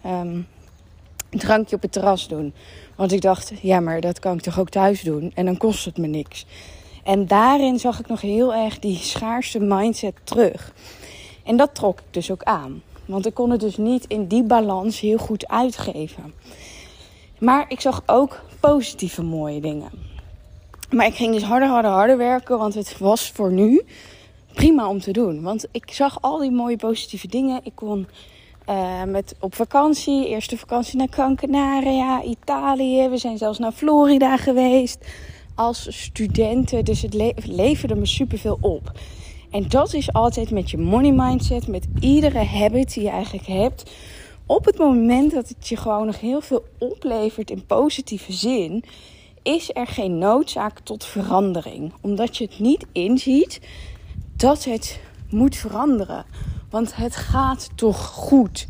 een 1.30 1.40
drankje 1.40 1.76
op 1.76 1.82
het 1.82 1.92
terras 1.92 2.28
doen. 2.28 2.54
Want 2.96 3.12
ik 3.12 3.22
dacht, 3.22 3.54
ja, 3.62 3.80
maar 3.80 4.02
dat 4.02 4.20
kan 4.20 4.34
ik 4.34 4.42
toch 4.42 4.60
ook 4.60 4.70
thuis 4.70 5.02
doen 5.02 5.32
en 5.36 5.46
dan 5.46 5.58
kost 5.58 5.86
het 5.86 5.98
me 5.98 6.08
niks. 6.08 6.46
En 7.08 7.28
daarin 7.28 7.80
zag 7.80 8.00
ik 8.00 8.08
nog 8.08 8.22
heel 8.22 8.54
erg 8.54 8.80
die 8.80 8.98
schaarste 8.98 9.60
mindset 9.60 10.16
terug. 10.24 10.74
En 11.44 11.58
dat 11.58 11.76
trok 11.76 12.00
ik 12.00 12.06
dus 12.12 12.32
ook 12.32 12.44
aan. 12.44 12.82
Want 13.06 13.26
ik 13.26 13.34
kon 13.34 13.50
het 13.50 13.60
dus 13.60 13.78
niet 13.78 14.06
in 14.08 14.28
die 14.28 14.44
balans 14.44 15.00
heel 15.00 15.18
goed 15.18 15.48
uitgeven. 15.48 16.34
Maar 17.40 17.66
ik 17.68 17.82
zag 17.82 18.04
ook 18.06 18.42
positieve 18.60 19.24
mooie 19.24 19.62
dingen. 19.62 19.90
Maar 20.90 21.06
ik 21.06 21.16
ging 21.16 21.34
dus 21.34 21.44
harder, 21.44 21.70
harder, 21.70 21.92
harder 21.92 22.18
werken. 22.18 22.58
Want 22.58 22.74
het 22.74 22.98
was 22.98 23.32
voor 23.32 23.52
nu 23.52 23.82
prima 24.54 24.88
om 24.88 25.00
te 25.00 25.12
doen. 25.12 25.42
Want 25.42 25.66
ik 25.72 25.92
zag 25.92 26.22
al 26.22 26.38
die 26.38 26.52
mooie 26.52 26.78
positieve 26.78 27.28
dingen. 27.28 27.60
Ik 27.64 27.76
kon 27.76 28.08
uh, 28.70 29.04
met 29.04 29.36
op 29.40 29.56
vakantie. 29.56 30.28
Eerste 30.28 30.58
vakantie 30.58 30.98
naar 30.98 31.36
Canaria, 31.36 32.24
Italië. 32.24 33.10
We 33.10 33.18
zijn 33.18 33.38
zelfs 33.38 33.60
naar 33.60 33.72
Florida 33.72 34.38
geweest 34.38 35.06
als 35.58 36.04
studenten. 36.04 36.86
Dus 36.86 37.02
het 37.02 37.14
le 37.14 37.34
leverde 37.46 37.96
me 37.96 38.06
superveel 38.06 38.58
op. 38.62 38.92
En 39.52 39.68
dat 39.68 39.94
is 39.94 40.14
altijd 40.14 40.52
met 40.52 40.72
je 40.72 40.78
money 40.78 41.12
mindset, 41.12 41.68
met 41.68 41.88
iedere 42.00 42.44
habit 42.44 42.94
die 42.94 43.04
je 43.04 43.10
eigenlijk 43.10 43.48
hebt. 43.48 43.92
Op 44.46 44.66
het 44.66 44.78
moment 44.78 45.32
dat 45.32 45.48
het 45.48 45.68
je 45.68 45.78
gewoon 45.78 46.06
nog 46.06 46.20
heel 46.20 46.42
veel 46.42 46.64
oplevert 46.78 47.52
in 47.52 47.66
positieve 47.66 48.34
zin, 48.34 48.84
is 49.44 49.70
er 49.74 49.88
geen 49.88 50.18
noodzaak 50.18 50.80
tot 50.80 51.06
verandering. 51.06 51.94
Omdat 52.02 52.38
je 52.38 52.44
het 52.44 52.60
niet 52.60 52.86
inziet 52.92 53.62
dat 54.36 54.64
het 54.64 55.00
moet 55.30 55.56
veranderen. 55.56 56.26
Want 56.70 56.96
het 56.96 57.16
gaat 57.16 57.70
toch 57.76 58.06
goed. 58.06 58.68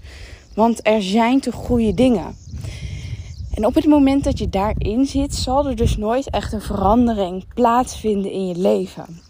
Want 0.55 0.87
er 0.87 1.01
zijn 1.01 1.39
toch 1.39 1.55
goede 1.55 1.93
dingen. 1.93 2.35
En 3.57 3.65
op 3.65 3.75
het 3.75 3.85
moment 3.85 4.23
dat 4.23 4.39
je 4.39 4.49
daarin 4.49 5.05
zit, 5.05 5.35
zal 5.35 5.67
er 5.67 5.75
dus 5.75 5.97
nooit 5.97 6.29
echt 6.29 6.53
een 6.53 6.61
verandering 6.61 7.45
plaatsvinden 7.53 8.31
in 8.31 8.47
je 8.47 8.55
leven. 8.55 9.21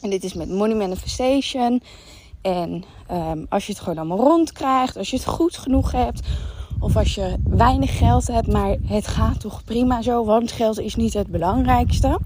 En 0.00 0.10
dit 0.10 0.24
is 0.24 0.34
met 0.34 0.48
money 0.48 0.76
manifestation. 0.76 1.82
En 2.42 2.84
ehm, 3.06 3.44
als 3.48 3.66
je 3.66 3.72
het 3.72 3.80
gewoon 3.80 3.98
allemaal 3.98 4.18
rondkrijgt, 4.18 4.96
als 4.96 5.10
je 5.10 5.16
het 5.16 5.26
goed 5.26 5.56
genoeg 5.56 5.92
hebt, 5.92 6.20
of 6.80 6.96
als 6.96 7.14
je 7.14 7.36
weinig 7.44 7.98
geld 7.98 8.26
hebt, 8.26 8.52
maar 8.52 8.76
het 8.86 9.06
gaat 9.06 9.40
toch 9.40 9.64
prima 9.64 10.02
zo, 10.02 10.24
want 10.24 10.52
geld 10.52 10.78
is 10.78 10.94
niet 10.94 11.14
het 11.14 11.28
belangrijkste. 11.28 12.18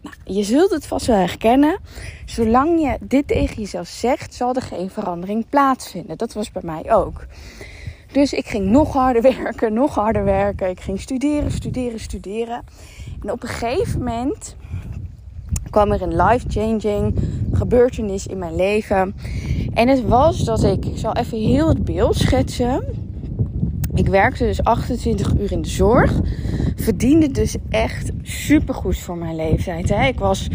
Nou, 0.00 0.14
je 0.24 0.42
zult 0.42 0.70
het 0.70 0.86
vast 0.86 1.06
wel 1.06 1.16
herkennen. 1.16 1.78
Zolang 2.26 2.80
je 2.80 2.98
dit 3.00 3.26
tegen 3.26 3.56
jezelf 3.56 3.88
zegt, 3.88 4.34
zal 4.34 4.54
er 4.54 4.62
geen 4.62 4.90
verandering 4.90 5.48
plaatsvinden. 5.48 6.18
Dat 6.18 6.32
was 6.32 6.52
bij 6.52 6.62
mij 6.64 6.94
ook. 6.94 7.26
Dus 8.12 8.32
ik 8.32 8.46
ging 8.46 8.66
nog 8.70 8.92
harder 8.92 9.22
werken, 9.42 9.72
nog 9.72 9.94
harder 9.94 10.24
werken. 10.24 10.70
Ik 10.70 10.80
ging 10.80 11.00
studeren, 11.00 11.50
studeren, 11.50 12.00
studeren. 12.00 12.62
En 13.22 13.32
op 13.32 13.42
een 13.42 13.48
gegeven 13.48 13.98
moment 13.98 14.56
kwam 15.70 15.92
er 15.92 16.02
een 16.02 16.16
life-changing 16.16 17.14
gebeurtenis 17.52 18.26
in 18.26 18.38
mijn 18.38 18.56
leven. 18.56 19.14
En 19.74 19.88
het 19.88 20.06
was 20.06 20.44
dat 20.44 20.64
ik, 20.64 20.84
ik 20.84 20.98
zal 20.98 21.12
even 21.12 21.38
heel 21.38 21.68
het 21.68 21.84
beeld 21.84 22.16
schetsen. 22.16 22.84
Ik 23.94 24.06
werkte 24.06 24.44
dus 24.44 24.64
28 24.64 25.34
uur 25.38 25.52
in 25.52 25.62
de 25.62 25.68
zorg. 25.68 26.20
Verdiende 26.76 27.30
dus 27.30 27.56
echt 27.68 28.10
supergoed 28.22 28.98
voor 28.98 29.16
mijn 29.16 29.36
leeftijd. 29.36 29.88
Hè. 29.88 30.06
Ik 30.06 30.18
was 30.18 30.48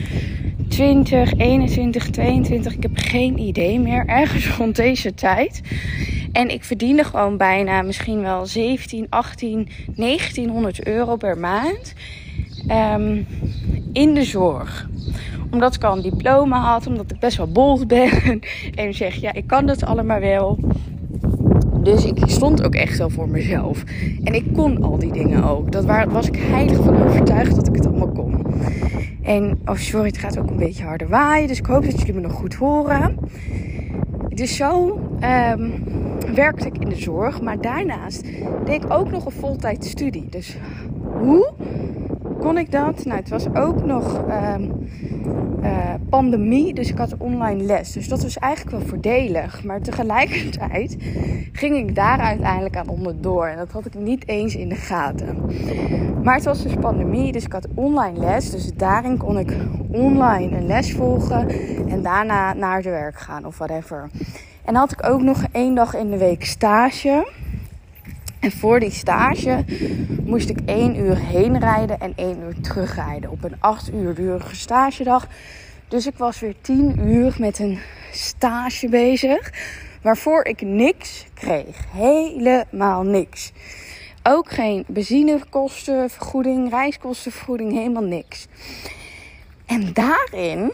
20, 0.68 1.34
21, 1.34 2.10
22. 2.10 2.76
Ik 2.76 2.84
heb 2.84 2.98
geen 2.98 3.40
idee 3.40 3.80
meer. 3.80 4.06
Ergens 4.06 4.50
rond 4.58 4.76
deze 4.76 5.14
tijd. 5.14 5.62
En 6.38 6.50
ik 6.50 6.64
verdiende 6.64 7.04
gewoon 7.04 7.38
bijna 7.38 7.82
misschien 7.82 8.22
wel 8.22 8.46
17, 8.46 9.08
18, 9.10 9.70
1900 9.96 10.88
euro 10.88 11.16
per 11.16 11.38
maand. 11.38 11.94
Um, 12.96 13.28
in 13.94 14.14
de 14.14 14.24
zorg 14.24 14.88
omdat 15.52 15.76
ik 15.76 15.84
al 15.84 15.96
een 15.96 16.02
diploma 16.02 16.60
had, 16.60 16.88
omdat 16.88 17.12
ik 17.12 17.20
best 17.20 17.38
wel 17.38 17.52
bold 17.52 17.88
ben. 17.88 18.10
En 18.76 18.94
zeg, 18.94 19.16
ja, 19.16 19.34
ik 19.34 19.48
kan 19.48 19.66
dat 19.66 19.84
allemaal 19.84 20.20
wel. 20.20 20.60
Dus 21.84 22.06
ik 22.06 22.18
stond 22.26 22.64
ook 22.64 22.76
echt 22.76 22.98
wel 22.98 23.10
voor 23.10 23.30
mezelf. 23.30 23.84
En 24.24 24.34
ik 24.34 24.46
kon 24.54 24.84
al 24.84 24.98
die 24.98 25.12
dingen 25.12 25.44
ook. 25.44 25.72
Dat 25.72 25.86
was 26.10 26.28
ik 26.28 26.36
heilig 26.40 26.84
van 26.84 27.04
overtuigd 27.04 27.56
dat 27.56 27.68
ik 27.68 27.76
het 27.76 27.88
allemaal 27.88 28.12
kon. 28.12 28.46
En, 29.24 29.60
oh 29.66 29.76
sorry, 29.76 30.08
het 30.08 30.18
gaat 30.18 30.40
ook 30.40 30.50
een 30.50 30.58
beetje 30.58 30.84
harder 30.84 31.08
waaien. 31.08 31.48
Dus 31.48 31.60
ik 31.60 31.66
hoop 31.66 31.84
dat 31.84 32.00
jullie 32.00 32.14
me 32.14 32.22
nog 32.22 32.32
goed 32.34 32.54
horen. 32.54 33.18
Dus 34.30 34.56
zo 34.56 35.00
um, 35.22 35.84
werkte 36.38 36.68
ik 36.68 36.78
in 36.78 36.90
de 36.90 36.96
zorg. 36.96 37.42
Maar 37.42 37.62
daarnaast 37.62 38.24
deed 38.66 38.84
ik 38.84 38.92
ook 38.92 39.12
nog 39.12 39.26
een 39.26 39.32
voltijd 39.32 39.86
studie. 39.86 40.30
Dus 40.30 40.58
hoe 41.20 41.54
kon 42.40 42.58
ik 42.58 42.72
dat? 42.72 43.06
Nou, 43.06 43.20
het 43.20 43.30
was 43.30 43.54
ook 43.54 43.86
nog 43.86 44.22
um, 44.54 44.90
uh, 45.64 45.94
pandemie, 46.10 46.74
dus 46.74 46.90
ik 46.90 46.98
had 46.98 47.18
online 47.18 47.64
les. 47.64 47.92
Dus 47.92 48.08
dat 48.08 48.22
was 48.22 48.38
eigenlijk 48.38 48.78
wel 48.78 48.88
voordelig. 48.88 49.64
Maar 49.64 49.82
tegelijkertijd 49.82 50.98
ging 51.52 51.76
ik 51.76 51.96
daar 51.96 52.20
uiteindelijk 52.20 52.78
aan 52.78 52.90
onderdoor. 52.90 53.48
En 53.48 53.58
dat 53.58 53.72
had 53.72 53.86
ik 53.86 53.94
niet 53.94 54.28
eens 54.28 54.56
in 54.56 54.70
de 54.70 54.76
gaten. 54.76 55.38
Maar 56.24 56.36
het 56.36 56.46
was 56.46 56.64
dus 56.64 56.74
pandemie, 56.74 57.32
dus 57.32 57.46
ik 57.46 57.52
had 57.52 57.68
online 57.74 58.20
les. 58.20 58.52
Dus 58.52 58.74
daarin 58.74 59.18
kon 59.18 59.38
ik 59.38 59.54
online 59.92 60.58
een 60.58 60.66
les 60.66 60.94
volgen 60.94 61.50
en 61.88 62.02
daarna 62.02 62.54
naar 62.54 62.82
de 62.82 62.90
werk 62.90 63.20
gaan 63.20 63.46
of 63.46 63.58
whatever. 63.58 64.10
En 64.68 64.76
had 64.76 64.92
ik 64.92 65.06
ook 65.06 65.22
nog 65.22 65.44
één 65.52 65.76
dag 65.76 65.94
in 65.94 66.10
de 66.12 66.18
week 66.18 66.46
stage. 66.46 67.32
En 68.40 68.52
voor 68.52 68.80
die 68.80 68.92
stage 68.92 69.66
moest 70.24 70.50
ik 70.50 70.60
één 70.66 71.00
uur 71.00 71.18
heen 71.18 71.60
rijden 71.60 72.00
en 72.00 72.14
één 72.16 72.40
uur 72.40 72.62
terugrijden. 72.62 73.30
Op 73.30 73.44
een 73.44 73.56
acht 73.60 73.94
uur 73.94 74.16
durige 74.16 74.56
stagedag. 74.56 75.28
Dus 75.88 76.08
ik 76.08 76.18
was 76.18 76.40
weer 76.40 76.56
tien 76.62 77.00
uur 77.00 77.36
met 77.40 77.60
een 77.60 77.80
stage 78.12 78.90
bezig. 78.90 79.54
Waarvoor 80.02 80.46
ik 80.46 80.62
niks 80.62 81.26
kreeg. 81.34 81.78
Helemaal 81.92 83.04
niks. 83.04 83.52
Ook 84.24 84.52
geen 84.52 84.84
benzinekostenvergoeding, 84.88 86.70
reiskostenvergoeding, 86.70 87.72
helemaal 87.72 88.04
niks. 88.04 88.48
En 89.66 89.94
daarin, 89.94 90.74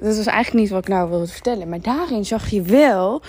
dat 0.00 0.16
was 0.16 0.26
eigenlijk 0.26 0.64
niet 0.64 0.70
wat 0.70 0.82
ik 0.82 0.88
nou 0.88 1.10
wilde 1.10 1.26
vertellen, 1.26 1.68
maar 1.68 1.80
daarin 1.80 2.24
zag 2.24 2.50
je 2.50 2.62
wel 2.62 3.22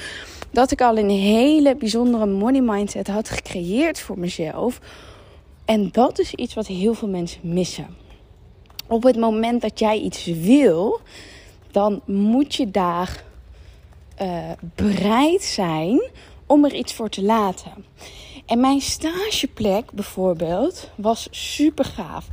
dat 0.52 0.72
ik 0.72 0.82
al 0.82 0.98
een 0.98 1.10
hele 1.10 1.76
bijzondere 1.76 2.26
money 2.26 2.62
mindset 2.62 3.08
had 3.08 3.30
gecreëerd 3.30 4.00
voor 4.00 4.20
mezelf. 4.20 4.80
En 5.66 5.90
dat 5.92 6.20
is 6.20 6.34
iets 6.34 6.54
wat 6.54 6.68
heel 6.68 6.94
veel 6.94 7.08
mensen 7.08 7.40
missen. 7.44 7.88
Op 8.88 9.04
het 9.04 9.18
moment 9.18 9.62
dat 9.62 9.80
jij 9.80 10.00
iets 10.00 10.26
wil, 10.26 11.00
dan 11.72 12.02
moet 12.06 12.56
je 12.56 12.72
daar 12.72 13.24
uh, 14.22 14.52
bereid 14.76 15.44
zijn 15.44 16.02
om 16.46 16.66
er 16.66 16.74
iets 16.74 16.94
voor 16.94 17.10
te 17.10 17.24
laten. 17.24 17.72
En 18.46 18.60
mijn 18.60 18.82
stageplek 18.82 19.92
bijvoorbeeld 19.92 20.90
was 20.96 21.28
super 21.32 21.86
gaaf. 21.86 22.28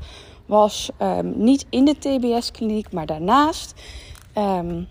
Was 0.47 0.91
um, 1.03 1.33
niet 1.37 1.67
in 1.71 1.85
de 1.85 1.99
TBS-kliniek, 1.99 2.93
maar 2.93 3.07
daarnaast. 3.07 3.75
Um, 4.39 4.89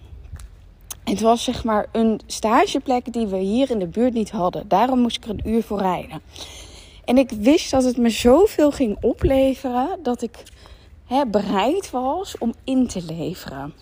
het 1.04 1.22
was 1.22 1.44
zeg 1.44 1.64
maar 1.64 1.88
een 1.92 2.22
stageplek 2.26 3.14
die 3.14 3.28
we 3.28 3.38
hier 3.38 3.70
in 3.72 3.80
de 3.80 3.88
buurt 3.88 4.14
niet 4.14 4.32
hadden. 4.32 4.68
Daarom 4.68 5.00
moest 5.00 5.18
ik 5.18 5.24
er 5.24 5.30
een 5.30 5.50
uur 5.50 5.64
voor 5.64 5.80
rijden. 5.80 6.22
En 7.06 7.18
ik 7.18 7.30
wist 7.30 7.72
dat 7.72 7.84
het 7.84 7.98
me 7.98 8.10
zoveel 8.10 8.72
ging 8.72 8.98
opleveren 9.02 10.00
dat 10.04 10.22
ik 10.22 10.44
hè, 11.06 11.26
bereid 11.26 11.90
was 11.90 12.38
om 12.38 12.54
in 12.64 12.88
te 12.88 13.02
leveren. 13.02 13.74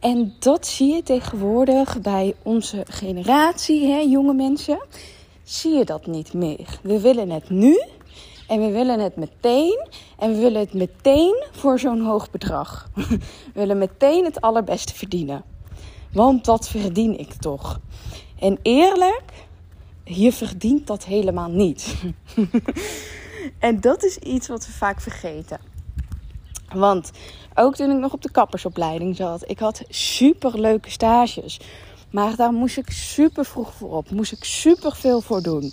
En 0.00 0.34
dat 0.38 0.66
zie 0.66 0.94
je 0.94 1.02
tegenwoordig 1.02 2.00
bij 2.00 2.34
onze 2.42 2.84
generatie, 2.88 3.86
hè, 3.86 3.98
jonge 3.98 4.34
mensen. 4.34 4.86
Zie 5.42 5.72
je 5.72 5.84
dat 5.84 6.06
niet 6.06 6.32
meer. 6.32 6.78
We 6.82 7.00
willen 7.00 7.30
het 7.30 7.50
nu 7.50 7.82
en 8.50 8.60
we 8.60 8.70
willen 8.70 9.00
het 9.00 9.16
meteen. 9.16 9.88
En 10.18 10.32
we 10.32 10.38
willen 10.38 10.60
het 10.60 10.74
meteen 10.74 11.44
voor 11.50 11.78
zo'n 11.78 12.00
hoog 12.00 12.30
bedrag. 12.30 12.88
We 12.94 13.18
willen 13.52 13.78
meteen 13.78 14.24
het 14.24 14.40
allerbeste 14.40 14.94
verdienen. 14.94 15.44
Want 16.12 16.44
dat 16.44 16.68
verdien 16.68 17.18
ik 17.18 17.32
toch. 17.32 17.80
En 18.38 18.58
eerlijk, 18.62 19.32
je 20.04 20.32
verdient 20.32 20.86
dat 20.86 21.04
helemaal 21.04 21.50
niet. 21.50 21.94
en 23.58 23.80
dat 23.80 24.04
is 24.04 24.16
iets 24.16 24.48
wat 24.48 24.66
we 24.66 24.72
vaak 24.72 25.00
vergeten. 25.00 25.60
Want 26.74 27.10
ook 27.54 27.74
toen 27.74 27.90
ik 27.90 27.98
nog 27.98 28.12
op 28.12 28.22
de 28.22 28.30
kappersopleiding 28.30 29.16
zat, 29.16 29.50
ik 29.50 29.58
had 29.58 29.82
super 29.88 30.60
leuke 30.60 30.90
stages. 30.90 31.60
Maar 32.10 32.36
daar 32.36 32.52
moest 32.52 32.76
ik 32.76 32.90
super 32.90 33.44
vroeg 33.44 33.74
voor 33.74 33.90
op. 33.90 34.10
Moest 34.10 34.32
ik 34.32 34.44
super 34.44 34.96
veel 34.96 35.20
voor 35.20 35.42
doen. 35.42 35.72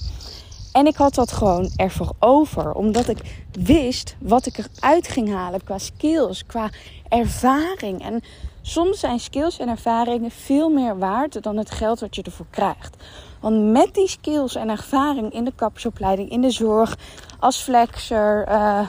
En 0.77 0.87
ik 0.87 0.95
had 0.95 1.15
dat 1.15 1.31
gewoon 1.31 1.69
ervoor 1.75 2.11
over. 2.19 2.73
Omdat 2.73 3.07
ik 3.07 3.47
wist 3.51 4.15
wat 4.19 4.45
ik 4.45 4.57
eruit 4.57 5.07
ging 5.07 5.33
halen 5.33 5.63
qua 5.63 5.77
skills, 5.77 6.45
qua 6.45 6.69
ervaring. 7.09 8.03
En 8.03 8.21
soms 8.61 8.99
zijn 8.99 9.19
skills 9.19 9.59
en 9.59 9.67
ervaringen 9.67 10.31
veel 10.31 10.69
meer 10.69 10.97
waard 10.97 11.43
dan 11.43 11.57
het 11.57 11.71
geld 11.71 11.99
wat 11.99 12.15
je 12.15 12.21
ervoor 12.21 12.45
krijgt. 12.49 12.95
Want 13.39 13.71
met 13.71 13.93
die 13.93 14.07
skills 14.07 14.55
en 14.55 14.69
ervaring 14.69 15.33
in 15.33 15.43
de 15.43 15.53
kappersopleiding, 15.55 16.29
in 16.29 16.41
de 16.41 16.51
zorg, 16.51 16.97
als 17.39 17.57
flexer, 17.57 18.47
uh, 18.49 18.87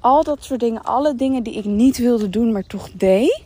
al 0.00 0.24
dat 0.24 0.44
soort 0.44 0.60
dingen, 0.60 0.82
alle 0.82 1.14
dingen 1.14 1.42
die 1.42 1.54
ik 1.54 1.64
niet 1.64 1.98
wilde 1.98 2.30
doen, 2.30 2.52
maar 2.52 2.66
toch 2.66 2.90
deed, 2.92 3.42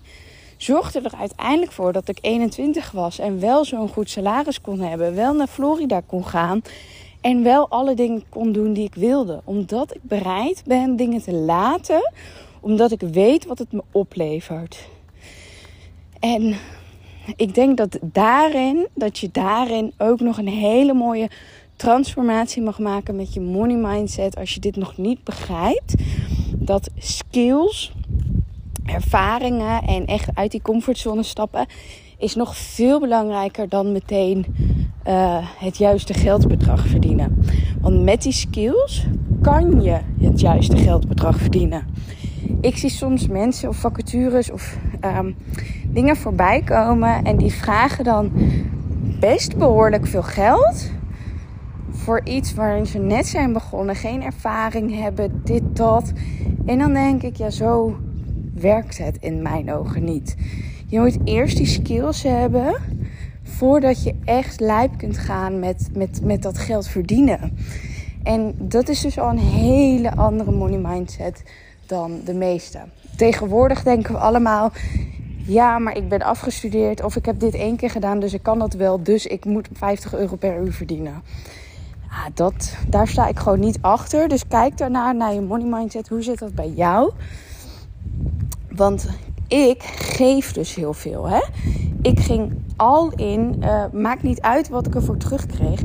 zorgde 0.57 1.01
er 1.01 1.19
uiteindelijk 1.19 1.73
voor 1.73 1.93
dat 1.93 2.09
ik 2.09 2.19
21 2.21 2.91
was 2.91 3.19
en 3.19 3.41
wel 3.41 3.65
zo'n 3.65 3.89
goed 3.89 4.11
salaris 4.11 4.61
kon 4.61 4.81
hebben, 4.81 5.15
wel 5.15 5.35
naar 5.35 5.47
Florida 5.47 6.01
kon 6.07 6.27
gaan 6.27 6.63
en 7.21 7.43
wel 7.43 7.69
alle 7.69 7.95
dingen 7.95 8.23
kon 8.29 8.53
doen 8.53 8.73
die 8.73 8.85
ik 8.85 8.95
wilde. 8.95 9.41
Omdat 9.45 9.95
ik 9.95 10.01
bereid 10.03 10.63
ben 10.67 10.97
dingen 10.97 11.23
te 11.23 11.33
laten, 11.33 12.13
omdat 12.61 12.91
ik 12.91 13.01
weet 13.01 13.47
wat 13.47 13.59
het 13.59 13.73
me 13.73 13.83
oplevert. 13.93 14.89
En 16.21 16.57
ik 17.37 17.55
denk 17.55 17.77
dat 17.77 17.99
daarin, 18.03 18.87
dat 18.95 19.19
je 19.19 19.29
daarin 19.33 19.93
ook 19.99 20.21
nog 20.21 20.39
een 20.39 20.49
hele 20.49 20.93
mooie 20.93 21.31
transformatie 21.77 22.63
mag 22.63 22.79
maken 22.79 23.17
met 23.17 23.35
je 23.35 23.41
money 23.41 23.77
mindset. 23.77 24.37
Als 24.37 24.55
je 24.55 24.61
dit 24.61 24.77
nog 24.77 24.97
niet 24.97 25.25
begrijpt, 25.25 25.95
dat 26.55 26.91
skills, 26.99 27.93
ervaringen 28.87 29.83
en 29.83 30.07
echt 30.07 30.29
uit 30.35 30.51
die 30.51 30.63
comfortzone 30.63 31.23
stappen 31.23 31.67
is 32.19 32.35
nog 32.35 32.57
veel 32.57 33.01
belangrijker 33.01 33.69
dan 33.69 33.93
meteen 33.93 34.45
uh, 35.07 35.37
het 35.59 35.77
juiste 35.77 36.15
geldbedrag 36.15 36.87
verdienen. 36.87 37.45
Want 37.81 38.03
met 38.03 38.23
die 38.23 38.33
skills 38.33 39.07
kan 39.43 39.83
je 39.83 39.99
het 40.21 40.41
juiste 40.41 40.77
geldbedrag 40.77 41.39
verdienen. 41.39 41.87
Ik 42.61 42.77
zie 42.77 42.91
soms 42.91 43.29
mensen 43.29 43.69
of 43.69 43.77
vacatures 43.77 44.51
of 44.51 44.79
um, 45.05 45.37
dingen 45.89 46.17
voorbij 46.17 46.63
komen 46.63 47.25
en 47.25 47.37
die 47.37 47.53
vragen 47.53 48.05
dan 48.05 48.33
best 49.21 49.57
behoorlijk 49.57 50.07
veel 50.07 50.23
geld 50.23 50.91
voor 51.91 52.21
iets 52.25 52.55
waarin 52.55 52.87
ze 52.87 52.99
net 52.99 53.27
zijn 53.27 53.53
begonnen, 53.53 53.95
geen 53.95 54.23
ervaring 54.23 55.01
hebben, 55.01 55.41
dit, 55.45 55.63
dat. 55.73 56.13
En 56.67 56.79
dan 56.79 56.93
denk 56.93 57.23
ik, 57.23 57.37
ja, 57.37 57.51
zo 57.51 57.97
werkt 58.55 58.99
het 58.99 59.17
in 59.21 59.43
mijn 59.43 59.73
ogen 59.73 60.05
niet. 60.05 60.37
Je 60.87 61.01
moet 61.01 61.19
eerst 61.25 61.57
die 61.57 61.67
skills 61.67 62.23
hebben 62.23 62.75
voordat 63.51 64.03
je 64.03 64.15
echt 64.25 64.61
lijp 64.61 64.99
kunt 64.99 65.19
gaan 65.19 65.59
met, 65.59 65.89
met, 65.93 66.21
met 66.25 66.43
dat 66.43 66.59
geld 66.59 66.87
verdienen. 66.87 67.57
En 68.23 68.55
dat 68.59 68.89
is 68.89 69.01
dus 69.01 69.19
al 69.19 69.31
een 69.31 69.39
hele 69.39 70.17
andere 70.17 70.51
money 70.51 70.79
mindset 70.79 71.43
dan 71.87 72.21
de 72.25 72.35
meeste. 72.35 72.79
Tegenwoordig 73.17 73.83
denken 73.83 74.13
we 74.13 74.21
allemaal: 74.21 74.73
ja, 75.47 75.79
maar 75.79 75.97
ik 75.97 76.09
ben 76.09 76.23
afgestudeerd 76.23 77.03
of 77.03 77.17
ik 77.17 77.25
heb 77.25 77.41
dit 77.41 77.55
één 77.55 77.77
keer 77.77 77.91
gedaan, 77.91 78.21
dus 78.21 78.33
ik 78.33 78.43
kan 78.43 78.59
dat 78.59 78.73
wel, 78.73 79.03
dus 79.03 79.27
ik 79.27 79.45
moet 79.45 79.69
50 79.73 80.15
euro 80.15 80.37
per 80.37 80.63
uur 80.63 80.73
verdienen. 80.73 81.23
Ja, 82.11 82.31
dat, 82.35 82.77
daar 82.89 83.09
sta 83.09 83.29
ik 83.29 83.39
gewoon 83.39 83.61
niet 83.61 83.79
achter. 83.81 84.29
Dus 84.29 84.47
kijk 84.47 84.79
daarna 84.79 85.13
naar 85.13 85.35
je 85.35 85.41
money 85.41 85.67
mindset. 85.67 86.09
Hoe 86.09 86.23
zit 86.23 86.39
dat 86.39 86.55
bij 86.55 86.69
jou? 86.69 87.13
Want 88.71 89.09
ik 89.51 89.83
geef 89.83 90.53
dus 90.53 90.75
heel 90.75 90.93
veel. 90.93 91.29
Hè? 91.29 91.41
Ik 92.03 92.21
ging 92.21 92.53
al 92.77 93.13
in. 93.15 93.57
Uh, 93.61 93.85
maakt 93.93 94.23
niet 94.23 94.41
uit 94.41 94.69
wat 94.69 94.87
ik 94.87 94.95
ervoor 94.95 95.17
terugkreeg. 95.17 95.81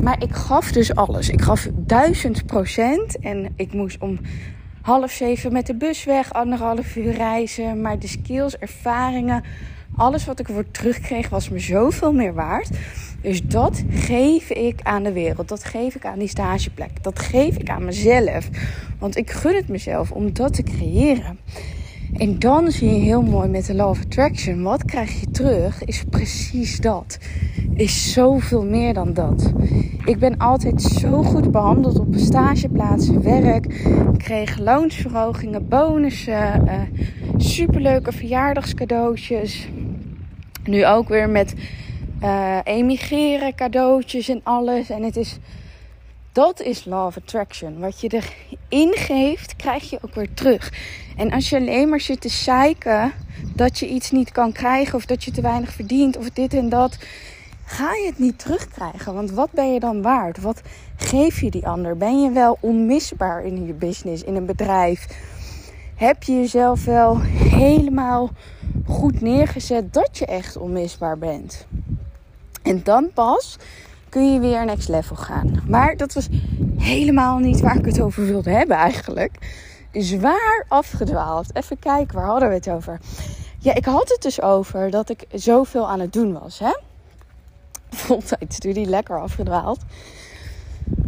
Maar 0.00 0.22
ik 0.22 0.34
gaf 0.34 0.72
dus 0.72 0.94
alles. 0.94 1.28
Ik 1.28 1.40
gaf 1.40 1.68
duizend 1.74 2.46
procent. 2.46 3.18
En 3.18 3.52
ik 3.56 3.72
moest 3.72 4.00
om 4.00 4.18
half 4.82 5.10
zeven 5.10 5.52
met 5.52 5.66
de 5.66 5.74
bus 5.74 6.04
weg. 6.04 6.32
Anderhalf 6.32 6.96
uur 6.96 7.12
reizen. 7.12 7.80
Maar 7.80 7.98
de 7.98 8.08
skills, 8.08 8.58
ervaringen. 8.58 9.44
Alles 9.96 10.24
wat 10.24 10.40
ik 10.40 10.48
ervoor 10.48 10.70
terugkreeg 10.70 11.28
was 11.28 11.48
me 11.48 11.58
zoveel 11.58 12.12
meer 12.12 12.34
waard. 12.34 12.70
Dus 13.22 13.42
dat 13.42 13.82
geef 13.90 14.50
ik 14.50 14.80
aan 14.82 15.02
de 15.02 15.12
wereld. 15.12 15.48
Dat 15.48 15.64
geef 15.64 15.94
ik 15.94 16.04
aan 16.04 16.18
die 16.18 16.28
stageplek. 16.28 17.02
Dat 17.02 17.18
geef 17.18 17.56
ik 17.56 17.70
aan 17.70 17.84
mezelf. 17.84 18.48
Want 18.98 19.16
ik 19.16 19.30
gun 19.30 19.54
het 19.54 19.68
mezelf 19.68 20.10
om 20.10 20.32
dat 20.32 20.54
te 20.54 20.62
creëren. 20.62 21.38
En 22.16 22.38
dan 22.38 22.70
zie 22.70 22.88
je 22.88 23.00
heel 23.00 23.22
mooi 23.22 23.48
met 23.48 23.66
de 23.66 23.74
Law 23.74 23.96
Attraction. 24.02 24.62
Wat 24.62 24.84
krijg 24.84 25.20
je 25.20 25.30
terug? 25.30 25.84
Is 25.84 26.04
precies 26.10 26.80
dat. 26.80 27.18
Is 27.74 28.12
zoveel 28.12 28.64
meer 28.64 28.94
dan 28.94 29.12
dat. 29.12 29.52
Ik 30.04 30.18
ben 30.18 30.36
altijd 30.36 30.82
zo 30.82 31.22
goed 31.22 31.50
behandeld 31.50 31.98
op 31.98 32.14
een 32.14 32.20
stageplaats, 32.20 33.10
werk. 33.10 33.66
Ik 34.12 34.18
kreeg 34.18 34.58
loonsverhogingen, 34.58 35.68
bonussen, 35.68 36.64
uh, 36.64 36.80
superleuke 37.36 38.12
verjaardagscadeautjes. 38.12 39.68
Nu 40.64 40.86
ook 40.86 41.08
weer 41.08 41.28
met 41.28 41.54
uh, 42.22 42.58
emigreren, 42.64 43.54
cadeautjes 43.54 44.28
en 44.28 44.40
alles. 44.42 44.90
En 44.90 45.02
het 45.02 45.16
is, 45.16 45.38
dat 46.32 46.60
is 46.62 46.84
law 46.84 47.06
of 47.06 47.16
attraction. 47.16 47.78
Wat 47.78 48.00
je 48.00 48.22
erin 48.68 48.92
geeft, 48.94 49.56
krijg 49.56 49.90
je 49.90 49.98
ook 50.02 50.14
weer 50.14 50.34
terug. 50.34 50.72
En 51.18 51.30
als 51.30 51.48
je 51.48 51.56
alleen 51.56 51.88
maar 51.88 52.00
zit 52.00 52.20
te 52.20 52.28
zeiken 52.28 53.12
dat 53.54 53.78
je 53.78 53.88
iets 53.88 54.10
niet 54.10 54.32
kan 54.32 54.52
krijgen 54.52 54.94
of 54.94 55.06
dat 55.06 55.24
je 55.24 55.30
te 55.30 55.40
weinig 55.40 55.72
verdient 55.72 56.16
of 56.16 56.30
dit 56.30 56.54
en 56.54 56.68
dat, 56.68 56.98
ga 57.64 57.94
je 57.94 58.06
het 58.06 58.18
niet 58.18 58.38
terugkrijgen. 58.38 59.14
Want 59.14 59.30
wat 59.30 59.50
ben 59.52 59.72
je 59.72 59.80
dan 59.80 60.02
waard? 60.02 60.40
Wat 60.40 60.62
geef 60.96 61.40
je 61.40 61.50
die 61.50 61.66
ander? 61.66 61.96
Ben 61.96 62.22
je 62.22 62.30
wel 62.30 62.58
onmisbaar 62.60 63.44
in 63.44 63.66
je 63.66 63.72
business, 63.72 64.22
in 64.22 64.36
een 64.36 64.46
bedrijf? 64.46 65.06
Heb 65.94 66.22
je 66.22 66.32
jezelf 66.32 66.84
wel 66.84 67.20
helemaal 67.20 68.30
goed 68.86 69.20
neergezet 69.20 69.92
dat 69.92 70.18
je 70.18 70.26
echt 70.26 70.56
onmisbaar 70.56 71.18
bent? 71.18 71.66
En 72.62 72.80
dan 72.84 73.10
pas 73.14 73.56
kun 74.08 74.32
je 74.32 74.40
weer 74.40 74.64
next 74.64 74.88
level 74.88 75.16
gaan. 75.16 75.62
Maar 75.68 75.96
dat 75.96 76.12
was 76.12 76.28
helemaal 76.76 77.38
niet 77.38 77.60
waar 77.60 77.78
ik 77.78 77.84
het 77.84 78.00
over 78.00 78.26
wilde 78.26 78.50
hebben 78.50 78.76
eigenlijk 78.76 79.38
zwaar 80.02 80.64
afgedwaald. 80.68 81.56
Even 81.56 81.78
kijken, 81.78 82.16
waar 82.16 82.26
hadden 82.26 82.48
we 82.48 82.54
het 82.54 82.70
over? 82.70 83.00
Ja, 83.58 83.74
ik 83.74 83.84
had 83.84 84.08
het 84.08 84.22
dus 84.22 84.40
over 84.40 84.90
dat 84.90 85.08
ik 85.08 85.26
zoveel 85.32 85.88
aan 85.88 86.00
het 86.00 86.12
doen 86.12 86.38
was. 86.40 86.58
Hè? 86.58 86.72
Voltijdstudie, 87.90 88.86
lekker 88.86 89.20
afgedwaald. 89.20 89.78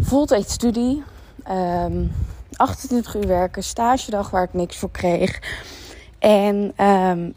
Voltijdstudie. 0.01 1.03
Um, 1.51 2.13
28 2.57 3.15
uur 3.15 3.27
werken, 3.27 3.63
stagedag 3.63 4.31
waar 4.31 4.43
ik 4.43 4.55
niks 4.55 4.77
voor 4.77 4.91
kreeg. 4.91 5.41
En 6.19 6.85
um, 6.87 7.35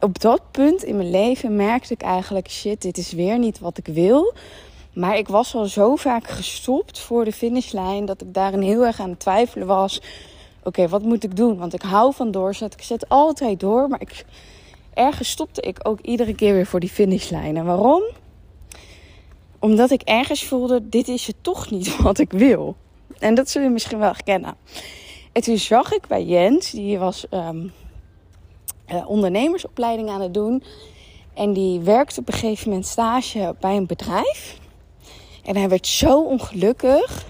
op 0.00 0.20
dat 0.20 0.40
punt 0.50 0.84
in 0.84 0.96
mijn 0.96 1.10
leven 1.10 1.56
merkte 1.56 1.92
ik 1.92 2.02
eigenlijk: 2.02 2.50
shit, 2.50 2.82
dit 2.82 2.98
is 2.98 3.12
weer 3.12 3.38
niet 3.38 3.58
wat 3.58 3.78
ik 3.78 3.86
wil. 3.86 4.34
Maar 4.92 5.16
ik 5.16 5.28
was 5.28 5.54
al 5.54 5.64
zo 5.64 5.96
vaak 5.96 6.28
gestopt 6.28 6.98
voor 6.98 7.24
de 7.24 7.32
finishlijn 7.32 8.04
dat 8.04 8.20
ik 8.20 8.34
daarin 8.34 8.60
heel 8.60 8.86
erg 8.86 9.00
aan 9.00 9.10
het 9.10 9.20
twijfelen 9.20 9.66
was 9.66 10.00
oké, 10.62 10.88
wat 10.88 11.02
moet 11.02 11.24
ik 11.24 11.36
doen? 11.36 11.56
Want 11.56 11.74
ik 11.74 11.82
hou 11.82 12.14
van 12.14 12.30
doorzetten. 12.30 12.80
Ik 12.80 12.86
zet 12.86 13.08
altijd 13.08 13.60
door, 13.60 13.88
maar 13.88 14.00
ik, 14.00 14.24
ergens 14.94 15.30
stopte 15.30 15.60
ik 15.60 15.78
ook 15.82 16.00
iedere 16.00 16.34
keer 16.34 16.54
weer 16.54 16.66
voor 16.66 16.80
die 16.80 16.88
finishlijn. 16.88 17.56
En 17.56 17.64
waarom? 17.64 18.02
Omdat 19.58 19.90
ik 19.90 20.02
ergens 20.02 20.44
voelde, 20.44 20.88
dit 20.88 21.08
is 21.08 21.26
het 21.26 21.36
toch 21.40 21.70
niet 21.70 21.96
wat 22.02 22.18
ik 22.18 22.32
wil. 22.32 22.76
En 23.18 23.34
dat 23.34 23.50
zul 23.50 23.62
je 23.62 23.68
misschien 23.68 23.98
wel 23.98 24.08
herkennen. 24.08 24.54
En 25.32 25.42
toen 25.42 25.58
zag 25.58 25.92
ik 25.92 26.06
bij 26.06 26.24
Jens, 26.24 26.70
die 26.70 26.98
was 26.98 27.26
um, 27.30 27.72
ondernemersopleiding 29.06 30.08
aan 30.08 30.20
het 30.20 30.34
doen. 30.34 30.62
En 31.34 31.52
die 31.52 31.80
werkte 31.80 32.20
op 32.20 32.28
een 32.28 32.34
gegeven 32.34 32.68
moment 32.68 32.86
stage 32.86 33.54
bij 33.60 33.76
een 33.76 33.86
bedrijf. 33.86 34.58
En 35.44 35.56
hij 35.56 35.68
werd 35.68 35.86
zo 35.86 36.22
ongelukkig 36.22 37.26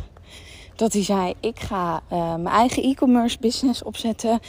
dat 0.78 0.92
hij 0.92 1.04
zei: 1.04 1.34
Ik 1.40 1.60
ga 1.60 2.02
uh, 2.12 2.34
mijn 2.34 2.54
eigen 2.54 2.82
e-commerce 2.82 3.36
business 3.40 3.82
opzetten. 3.82 4.40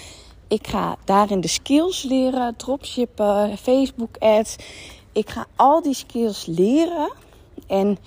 Ik 0.48 0.68
ga 0.68 0.98
daarin 1.06 1.42
de 1.42 1.48
skills 1.48 2.04
leren, 2.04 2.56
dropshippen, 2.56 3.58
Facebook 3.58 4.18
ads. 4.18 4.56
Ik 5.12 5.30
ga 5.30 5.46
al 5.56 5.82
die 5.82 5.94
skills 5.94 6.46
leren 6.46 7.14
en 7.68 7.98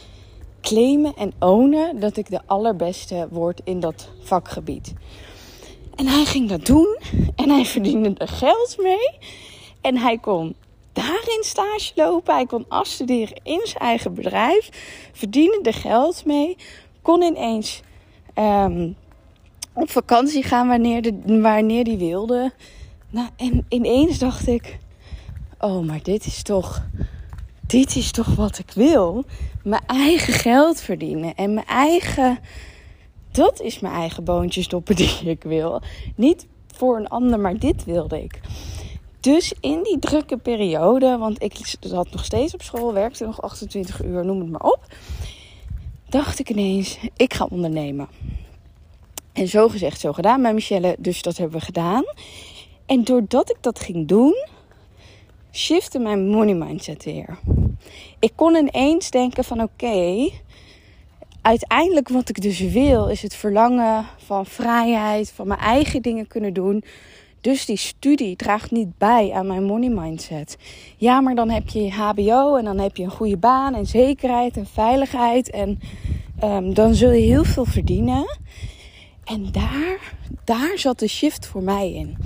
claimen 0.60 1.14
en 1.16 1.32
ownen 1.38 2.00
dat 2.00 2.16
ik 2.16 2.30
de 2.30 2.40
allerbeste 2.46 3.28
word 3.30 3.60
in 3.64 3.80
dat 3.80 4.08
vakgebied. 4.22 4.92
En 5.94 6.06
hij 6.06 6.24
ging 6.24 6.48
dat 6.48 6.66
doen 6.66 6.98
en 7.36 7.50
hij 7.50 7.64
verdiende 7.64 8.14
er 8.16 8.28
geld 8.28 8.76
mee. 8.78 9.18
En 9.80 9.96
hij 9.96 10.18
kon 10.18 10.54
daarin 10.92 11.42
stage 11.44 11.92
lopen. 11.94 12.34
Hij 12.34 12.46
kon 12.46 12.64
afstuderen 12.68 13.40
in 13.42 13.60
zijn 13.64 13.82
eigen 13.82 14.14
bedrijf. 14.14 14.68
Verdiende 15.12 15.60
er 15.62 15.74
geld 15.74 16.24
mee. 16.24 16.56
Kon 17.02 17.22
ineens 17.22 17.82
um, 18.34 18.96
op 19.72 19.90
vakantie 19.90 20.42
gaan 20.42 20.68
wanneer, 20.68 21.02
de, 21.02 21.40
wanneer 21.40 21.84
die 21.84 21.96
wilde. 21.96 22.52
Nou, 23.10 23.28
en 23.36 23.66
ineens 23.68 24.18
dacht 24.18 24.46
ik: 24.46 24.78
Oh, 25.58 25.86
maar 25.86 26.02
dit 26.02 26.26
is 26.26 26.42
toch. 26.42 26.86
Dit 27.66 27.96
is 27.96 28.10
toch 28.10 28.34
wat 28.34 28.58
ik 28.58 28.70
wil? 28.70 29.24
Mijn 29.62 29.82
eigen 29.86 30.32
geld 30.32 30.80
verdienen 30.80 31.34
en 31.34 31.54
mijn 31.54 31.66
eigen. 31.66 32.38
Dat 33.30 33.60
is 33.60 33.80
mijn 33.80 33.94
eigen 33.94 34.24
boontjes 34.24 34.68
doppen 34.68 34.96
die 34.96 35.20
ik 35.30 35.42
wil. 35.42 35.82
Niet 36.16 36.46
voor 36.74 36.96
een 36.96 37.08
ander, 37.08 37.40
maar 37.40 37.58
dit 37.58 37.84
wilde 37.84 38.22
ik. 38.22 38.40
Dus 39.20 39.54
in 39.60 39.82
die 39.82 39.98
drukke 39.98 40.36
periode, 40.36 41.16
want 41.18 41.42
ik 41.42 41.76
zat 41.80 42.10
nog 42.10 42.24
steeds 42.24 42.54
op 42.54 42.62
school, 42.62 42.92
werkte 42.92 43.24
nog 43.24 43.42
28 43.42 44.04
uur, 44.04 44.24
noem 44.24 44.40
het 44.40 44.50
maar 44.50 44.60
op 44.60 44.86
dacht 46.12 46.38
ik 46.38 46.50
ineens, 46.50 46.98
ik 47.16 47.34
ga 47.34 47.46
ondernemen. 47.50 48.08
En 49.32 49.48
zo 49.48 49.68
gezegd, 49.68 50.00
zo 50.00 50.12
gedaan 50.12 50.40
met 50.40 50.54
Michelle. 50.54 50.96
Dus 50.98 51.22
dat 51.22 51.36
hebben 51.36 51.58
we 51.58 51.64
gedaan. 51.64 52.04
En 52.86 53.04
doordat 53.04 53.50
ik 53.50 53.56
dat 53.60 53.80
ging 53.80 54.08
doen, 54.08 54.34
shifte 55.52 55.98
mijn 55.98 56.28
money 56.28 56.54
mindset 56.54 57.04
weer. 57.04 57.38
Ik 58.18 58.32
kon 58.34 58.54
ineens 58.54 59.10
denken 59.10 59.44
van 59.44 59.62
oké, 59.62 60.30
uiteindelijk 61.42 62.08
wat 62.08 62.28
ik 62.28 62.40
dus 62.40 62.60
wil 62.60 63.08
is 63.08 63.22
het 63.22 63.34
verlangen 63.34 64.06
van 64.16 64.46
vrijheid, 64.46 65.32
van 65.34 65.46
mijn 65.46 65.60
eigen 65.60 66.02
dingen 66.02 66.26
kunnen 66.26 66.52
doen. 66.52 66.84
Dus 67.42 67.66
die 67.66 67.76
studie 67.76 68.36
draagt 68.36 68.70
niet 68.70 68.98
bij 68.98 69.32
aan 69.32 69.46
mijn 69.46 69.64
money 69.64 69.88
mindset. 69.88 70.56
Ja, 70.96 71.20
maar 71.20 71.34
dan 71.34 71.50
heb 71.50 71.68
je 71.68 71.90
HBO 71.90 72.56
en 72.56 72.64
dan 72.64 72.78
heb 72.78 72.96
je 72.96 73.04
een 73.04 73.10
goede 73.10 73.36
baan 73.36 73.74
en 73.74 73.86
zekerheid 73.86 74.56
en 74.56 74.66
veiligheid. 74.66 75.50
En 75.50 75.80
um, 76.44 76.74
dan 76.74 76.94
zul 76.94 77.10
je 77.10 77.26
heel 77.26 77.44
veel 77.44 77.64
verdienen. 77.64 78.38
En 79.24 79.52
daar, 79.52 80.14
daar 80.44 80.72
zat 80.78 80.98
de 80.98 81.08
shift 81.08 81.46
voor 81.46 81.62
mij 81.62 81.92
in. 81.92 82.16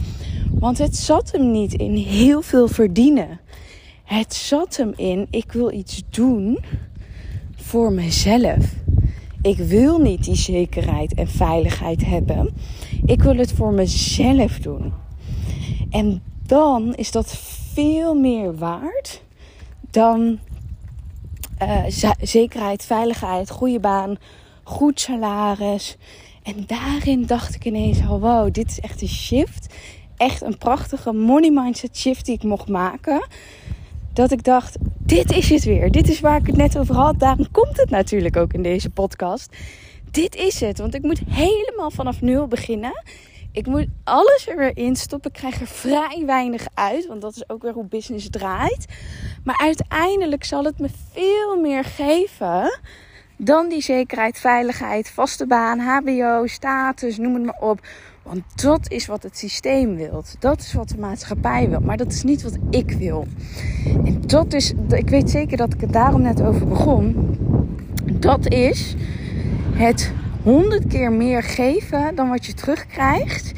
Want 0.59 0.79
het 0.79 0.97
zat 0.97 1.33
hem 1.33 1.51
niet 1.51 1.75
in 1.75 1.95
heel 1.95 2.43
veel 2.43 2.69
verdienen. 2.69 3.41
Het 4.05 4.35
zat 4.35 4.77
hem 4.77 4.93
in, 4.97 5.27
ik 5.31 5.53
wil 5.53 5.73
iets 5.73 6.03
doen 6.11 6.59
voor 7.57 7.93
mezelf. 7.93 8.75
Ik 9.43 9.57
wil 9.57 9.99
niet 9.99 10.25
die 10.25 10.37
zekerheid 10.37 11.15
en 11.15 11.29
veiligheid 11.29 12.05
hebben. 12.05 12.55
Ik 13.05 13.23
wil 13.23 13.37
het 13.37 13.53
voor 13.53 13.73
mezelf 13.73 14.59
doen. 14.59 15.05
En 15.91 16.23
dan 16.47 16.95
is 16.95 17.11
dat 17.11 17.37
veel 17.73 18.15
meer 18.15 18.57
waard 18.57 19.23
dan 19.91 20.39
uh, 21.63 21.85
zekerheid, 22.21 22.85
veiligheid, 22.85 23.51
goede 23.51 23.81
baan, 23.81 24.17
goed 24.63 25.01
salaris. 25.01 25.97
En 26.43 26.65
daarin 26.67 27.27
dacht 27.27 27.55
ik 27.55 27.65
ineens: 27.65 27.99
oh 27.99 28.21
wow, 28.21 28.53
dit 28.53 28.71
is 28.71 28.81
echt 28.81 29.03
een 29.03 29.09
shift. 29.09 29.75
Echt 30.17 30.43
een 30.43 30.59
prachtige 30.59 31.13
money 31.13 31.51
mindset 31.51 31.97
shift 31.97 32.27
die 32.27 32.35
ik 32.35 32.43
mocht 32.43 32.69
maken. 32.69 33.27
Dat 34.13 34.31
ik 34.31 34.45
dacht: 34.45 34.77
dit 34.99 35.33
is 35.33 35.49
het 35.49 35.65
weer. 35.65 35.91
Dit 35.91 36.09
is 36.09 36.21
waar 36.21 36.41
ik 36.41 36.47
het 36.47 36.57
net 36.57 36.79
over 36.79 36.95
had. 36.95 37.19
Daarom 37.19 37.51
komt 37.51 37.77
het 37.77 37.91
natuurlijk 37.91 38.37
ook 38.37 38.53
in 38.53 38.63
deze 38.63 38.91
podcast. 38.91 39.57
Dit 40.11 40.35
is 40.35 40.61
het, 40.61 40.79
want 40.79 40.95
ik 40.95 41.03
moet 41.03 41.21
helemaal 41.29 41.91
vanaf 41.91 42.21
nul 42.21 42.47
beginnen. 42.47 43.03
Ik 43.57 43.67
moet 43.67 43.87
alles 44.05 44.49
er 44.49 44.57
weer 44.57 44.77
in 44.77 44.97
stoppen. 44.97 45.31
Ik 45.31 45.39
krijg 45.39 45.61
er 45.61 45.67
vrij 45.67 46.23
weinig 46.27 46.67
uit, 46.75 47.07
want 47.07 47.21
dat 47.21 47.37
is 47.37 47.49
ook 47.49 47.63
weer 47.63 47.73
hoe 47.73 47.85
business 47.85 48.29
draait. 48.31 48.87
Maar 49.45 49.59
uiteindelijk 49.59 50.45
zal 50.45 50.65
het 50.65 50.79
me 50.79 50.89
veel 51.13 51.61
meer 51.61 51.85
geven 51.85 52.81
dan 53.37 53.69
die 53.69 53.83
zekerheid, 53.83 54.39
veiligheid, 54.39 55.11
vaste 55.11 55.47
baan, 55.47 55.79
HBO, 55.79 56.47
status, 56.47 57.19
noem 57.19 57.35
het 57.35 57.45
maar 57.45 57.61
op. 57.61 57.81
Want 58.23 58.43
dat 58.63 58.91
is 58.91 59.07
wat 59.07 59.23
het 59.23 59.39
systeem 59.39 59.97
wil. 59.97 60.25
Dat 60.39 60.61
is 60.61 60.73
wat 60.73 60.89
de 60.89 60.99
maatschappij 60.99 61.69
wil. 61.69 61.81
Maar 61.81 61.97
dat 61.97 62.13
is 62.13 62.23
niet 62.23 62.43
wat 62.43 62.59
ik 62.71 62.91
wil. 62.91 63.27
En 64.05 64.21
dat 64.27 64.53
is, 64.53 64.73
ik 64.89 65.09
weet 65.09 65.31
zeker 65.31 65.57
dat 65.57 65.75
ik 65.75 65.81
het 65.81 65.93
daarom 65.93 66.23
net 66.23 66.43
over 66.43 66.69
begon. 66.69 67.37
Dat 68.05 68.49
is 68.49 68.95
het 69.73 70.13
honderd 70.47 70.87
keer 70.87 71.13
meer 71.13 71.43
geven 71.43 72.15
dan 72.15 72.29
wat 72.29 72.47
je 72.47 72.55
terugkrijgt. 72.55 73.53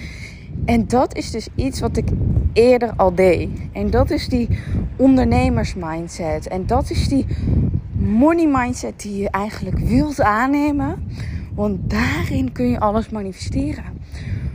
En 0.64 0.86
dat 0.86 1.16
is 1.16 1.30
dus 1.30 1.48
iets 1.54 1.80
wat 1.80 1.96
ik 1.96 2.08
eerder 2.52 2.92
al 2.96 3.14
deed. 3.14 3.48
En 3.72 3.90
dat 3.90 4.10
is 4.10 4.28
die 4.28 4.48
ondernemersmindset. 4.96 6.48
En 6.48 6.66
dat 6.66 6.90
is 6.90 7.08
die 7.08 7.26
money 7.92 8.46
mindset 8.46 9.00
die 9.00 9.16
je 9.18 9.30
eigenlijk 9.30 9.78
wilt 9.78 10.20
aannemen. 10.20 11.04
Want 11.54 11.90
daarin 11.90 12.52
kun 12.52 12.70
je 12.70 12.80
alles 12.80 13.08
manifesteren. 13.08 13.84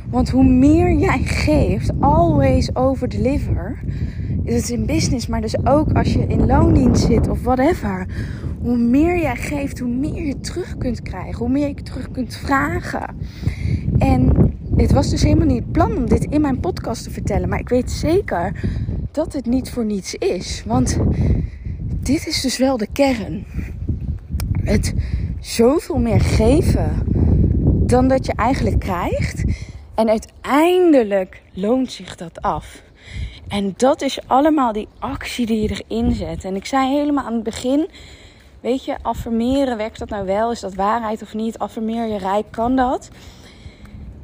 Want 0.10 0.30
hoe 0.30 0.43
meer 0.43 0.93
jij 0.93 1.22
geeft, 1.24 1.91
always 2.00 2.76
over 2.76 3.10
deliver. 3.10 3.80
Is 4.43 4.56
het 4.56 4.69
in 4.69 4.86
business, 4.86 5.28
maar 5.28 5.41
dus 5.41 5.65
ook 5.65 5.91
als 5.91 6.13
je 6.13 6.28
in 6.28 6.46
loondienst 6.46 7.06
zit 7.06 7.28
of 7.28 7.43
whatever. 7.43 8.08
Hoe 8.63 8.78
meer 8.78 9.19
jij 9.19 9.36
geeft, 9.36 9.80
hoe 9.80 9.89
meer 9.89 10.26
je 10.26 10.39
terug 10.39 10.78
kunt 10.78 11.02
krijgen. 11.02 11.36
Hoe 11.36 11.49
meer 11.49 11.67
je 11.67 11.73
terug 11.73 12.12
kunt 12.12 12.36
vragen. 12.36 13.15
En 13.97 14.32
het 14.76 14.91
was 14.91 15.10
dus 15.10 15.23
helemaal 15.23 15.47
niet 15.47 15.63
het 15.63 15.71
plan 15.71 15.97
om 15.97 16.10
dit 16.10 16.26
in 16.30 16.41
mijn 16.41 16.60
podcast 16.60 17.04
te 17.04 17.12
vertellen. 17.12 17.49
Maar 17.49 17.60
ik 17.60 17.69
weet 17.69 17.91
zeker 17.91 18.69
dat 19.12 19.34
het 19.34 19.45
niet 19.45 19.69
voor 19.69 19.86
niets 19.86 20.15
is. 20.15 20.63
Want 20.65 20.97
dit 21.99 22.28
is 22.28 22.41
dus 22.41 22.58
wel 22.58 22.78
de 22.78 22.88
kern. 22.91 23.45
Het 24.63 24.93
zoveel 25.39 25.99
meer 25.99 26.21
geven 26.21 26.91
dan 27.88 28.08
dat 28.08 28.26
je 28.26 28.34
eigenlijk 28.36 28.80
krijgt. 28.80 29.43
En 29.95 30.10
uiteindelijk 30.10 31.41
loont 31.54 31.91
zich 31.91 32.15
dat 32.15 32.41
af. 32.41 32.84
En 33.47 33.73
dat 33.78 34.02
is 34.02 34.19
allemaal 34.28 34.73
die 34.73 34.88
actie 34.99 35.45
die 35.45 35.62
je 35.62 35.84
erin 35.88 36.12
zet. 36.12 36.43
En 36.43 36.56
ik 36.56 36.65
zei 36.65 36.97
helemaal 36.97 37.26
aan 37.26 37.34
het 37.34 37.43
begin: 37.43 37.88
Weet 38.63 38.86
je, 38.86 38.95
affirmeren, 39.02 39.78
werkt 39.78 39.99
dat 39.99 40.10
nou 40.10 40.26
wel? 40.26 40.52
Is 40.52 40.60
dat 40.60 40.73
waarheid 40.76 41.21
of 41.21 41.34
niet? 41.34 41.60
Affirmeer 41.60 42.08
je 42.08 42.17
rijk, 42.17 42.45
kan 42.52 42.76
dat? 42.76 43.10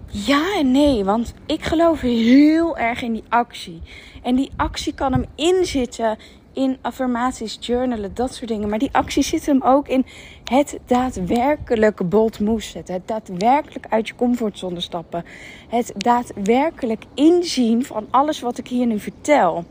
Ja 0.08 0.58
en 0.58 0.72
nee, 0.72 1.04
want 1.04 1.34
ik 1.46 1.64
geloof 1.64 2.02
heel 2.02 2.78
erg 2.78 3.02
in 3.02 3.14
die 3.14 3.24
actie. 3.30 3.82
En 4.24 4.36
die 4.36 4.52
actie 4.56 4.94
kan 4.94 5.12
hem 5.12 5.26
inzitten 5.36 6.18
in 6.54 6.78
affirmaties, 6.82 7.58
journalen, 7.60 8.14
dat 8.14 8.34
soort 8.34 8.50
dingen. 8.50 8.70
Maar 8.70 8.80
die 8.80 8.90
actie 8.92 9.24
zit 9.24 9.46
hem 9.46 9.62
ook 9.62 9.88
in 9.88 10.06
het 10.44 10.80
daadwerkelijk 10.86 12.10
bold 12.10 12.40
move 12.40 12.62
zetten. 12.62 12.94
Het 12.94 13.08
daadwerkelijk 13.08 13.86
uit 13.90 14.08
je 14.08 14.16
comfortzone 14.16 14.80
stappen. 14.80 15.26
Het 15.70 15.94
daadwerkelijk 15.98 17.04
inzien 17.14 17.86
van 17.86 18.08
alles 18.10 18.40
wat 18.40 18.58
ik 18.58 18.68
hier 18.68 18.86
nu 18.86 19.00
vertel. 19.00 19.66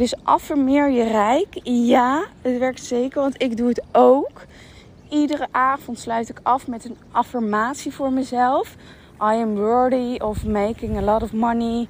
Dus 0.00 0.14
affirmeer 0.22 0.90
je 0.90 1.04
rijk. 1.04 1.60
Ja, 1.62 2.24
het 2.42 2.58
werkt 2.58 2.84
zeker, 2.84 3.20
want 3.20 3.42
ik 3.42 3.56
doe 3.56 3.68
het 3.68 3.82
ook. 3.92 4.46
Iedere 5.08 5.46
avond 5.50 5.98
sluit 5.98 6.28
ik 6.28 6.40
af 6.42 6.66
met 6.66 6.84
een 6.84 6.96
affirmatie 7.10 7.92
voor 7.92 8.12
mezelf. 8.12 8.74
I 9.14 9.42
am 9.42 9.56
worthy 9.56 10.16
of 10.18 10.44
making 10.46 10.96
a 10.96 11.02
lot 11.02 11.22
of 11.22 11.32
money. 11.32 11.88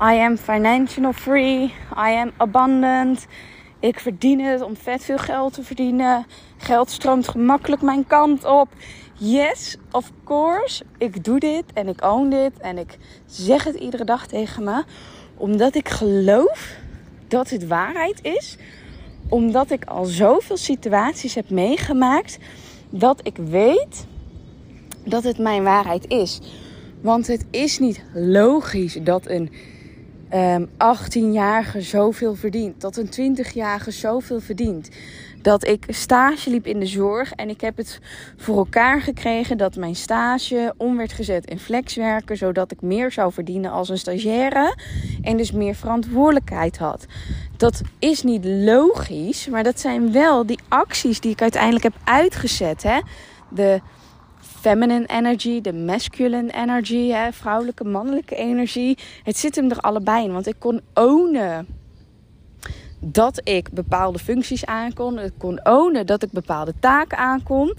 I 0.00 0.18
am 0.20 0.36
financial 0.36 1.12
free. 1.12 1.74
I 1.96 2.16
am 2.16 2.30
abundant. 2.36 3.26
Ik 3.80 4.00
verdien 4.00 4.40
het 4.40 4.62
om 4.62 4.76
vet 4.76 5.04
veel 5.04 5.18
geld 5.18 5.52
te 5.52 5.62
verdienen. 5.62 6.26
Geld 6.56 6.90
stroomt 6.90 7.28
gemakkelijk 7.28 7.82
mijn 7.82 8.06
kant 8.06 8.44
op. 8.44 8.68
Yes, 9.14 9.76
of 9.90 10.10
course. 10.24 10.84
Ik 10.98 11.24
doe 11.24 11.38
dit 11.38 11.64
en 11.74 11.88
ik 11.88 12.04
own 12.04 12.28
dit. 12.28 12.58
En 12.58 12.78
ik 12.78 12.98
zeg 13.26 13.64
het 13.64 13.74
iedere 13.74 14.04
dag 14.04 14.26
tegen 14.26 14.64
me. 14.64 14.84
Omdat 15.36 15.74
ik 15.74 15.88
geloof 15.88 16.86
dat 17.28 17.50
het 17.50 17.66
waarheid 17.66 18.18
is. 18.22 18.56
Omdat 19.28 19.70
ik 19.70 19.84
al 19.84 20.04
zoveel 20.04 20.56
situaties 20.56 21.34
heb 21.34 21.50
meegemaakt. 21.50 22.38
Dat 22.90 23.20
ik 23.22 23.36
weet 23.36 24.06
dat 25.04 25.24
het 25.24 25.38
mijn 25.38 25.62
waarheid 25.62 26.08
is. 26.08 26.40
Want 27.00 27.26
het 27.26 27.44
is 27.50 27.78
niet 27.78 28.02
logisch 28.14 28.98
dat 29.02 29.28
een 29.28 29.50
um, 30.32 30.68
ehm, 30.78 30.96
18-jarige 30.96 31.80
zoveel 31.80 32.34
verdient. 32.34 32.80
Dat 32.80 32.96
een 32.96 33.36
20-jarige 33.36 33.90
zoveel 33.90 34.40
verdient. 34.40 34.88
Dat 35.48 35.66
ik 35.66 35.84
stage 35.88 36.50
liep 36.50 36.66
in 36.66 36.80
de 36.80 36.86
zorg 36.86 37.32
en 37.32 37.48
ik 37.48 37.60
heb 37.60 37.76
het 37.76 38.00
voor 38.36 38.56
elkaar 38.56 39.00
gekregen 39.00 39.58
dat 39.58 39.76
mijn 39.76 39.94
stage 39.94 40.74
om 40.76 40.96
werd 40.96 41.12
gezet 41.12 41.50
in 41.50 41.58
flexwerken. 41.58 42.36
Zodat 42.36 42.72
ik 42.72 42.80
meer 42.80 43.12
zou 43.12 43.32
verdienen 43.32 43.70
als 43.70 43.88
een 43.88 43.98
stagiaire 43.98 44.76
en 45.22 45.36
dus 45.36 45.52
meer 45.52 45.74
verantwoordelijkheid 45.74 46.78
had. 46.78 47.06
Dat 47.56 47.80
is 47.98 48.22
niet 48.22 48.44
logisch, 48.44 49.48
maar 49.48 49.62
dat 49.62 49.80
zijn 49.80 50.12
wel 50.12 50.46
die 50.46 50.58
acties 50.68 51.20
die 51.20 51.30
ik 51.30 51.42
uiteindelijk 51.42 51.84
heb 51.84 51.96
uitgezet. 52.04 52.82
Hè? 52.82 53.00
De 53.48 53.80
feminine 54.40 55.06
energy, 55.06 55.60
de 55.60 55.72
masculine 55.72 56.52
energy, 56.52 57.08
hè, 57.10 57.32
vrouwelijke, 57.32 57.84
mannelijke 57.84 58.34
energie. 58.34 58.98
Het 59.22 59.36
zit 59.36 59.56
hem 59.56 59.70
er 59.70 59.80
allebei 59.80 60.24
in, 60.24 60.32
want 60.32 60.46
ik 60.46 60.56
kon 60.58 60.80
ownen 60.94 61.66
dat 62.98 63.40
ik 63.44 63.72
bepaalde 63.72 64.18
functies 64.18 64.66
aankon. 64.66 65.18
Ik 65.18 65.32
kon 65.38 65.66
ownen 65.66 66.06
dat 66.06 66.22
ik 66.22 66.30
bepaalde 66.30 66.74
taken 66.80 67.18
aankon. 67.18 67.76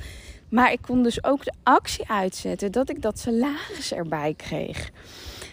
Maar 0.49 0.71
ik 0.71 0.81
kon 0.81 1.03
dus 1.03 1.23
ook 1.23 1.43
de 1.43 1.53
actie 1.63 2.09
uitzetten 2.09 2.71
dat 2.71 2.89
ik 2.89 3.01
dat 3.01 3.19
salaris 3.19 3.93
erbij 3.93 4.33
kreeg. 4.37 4.91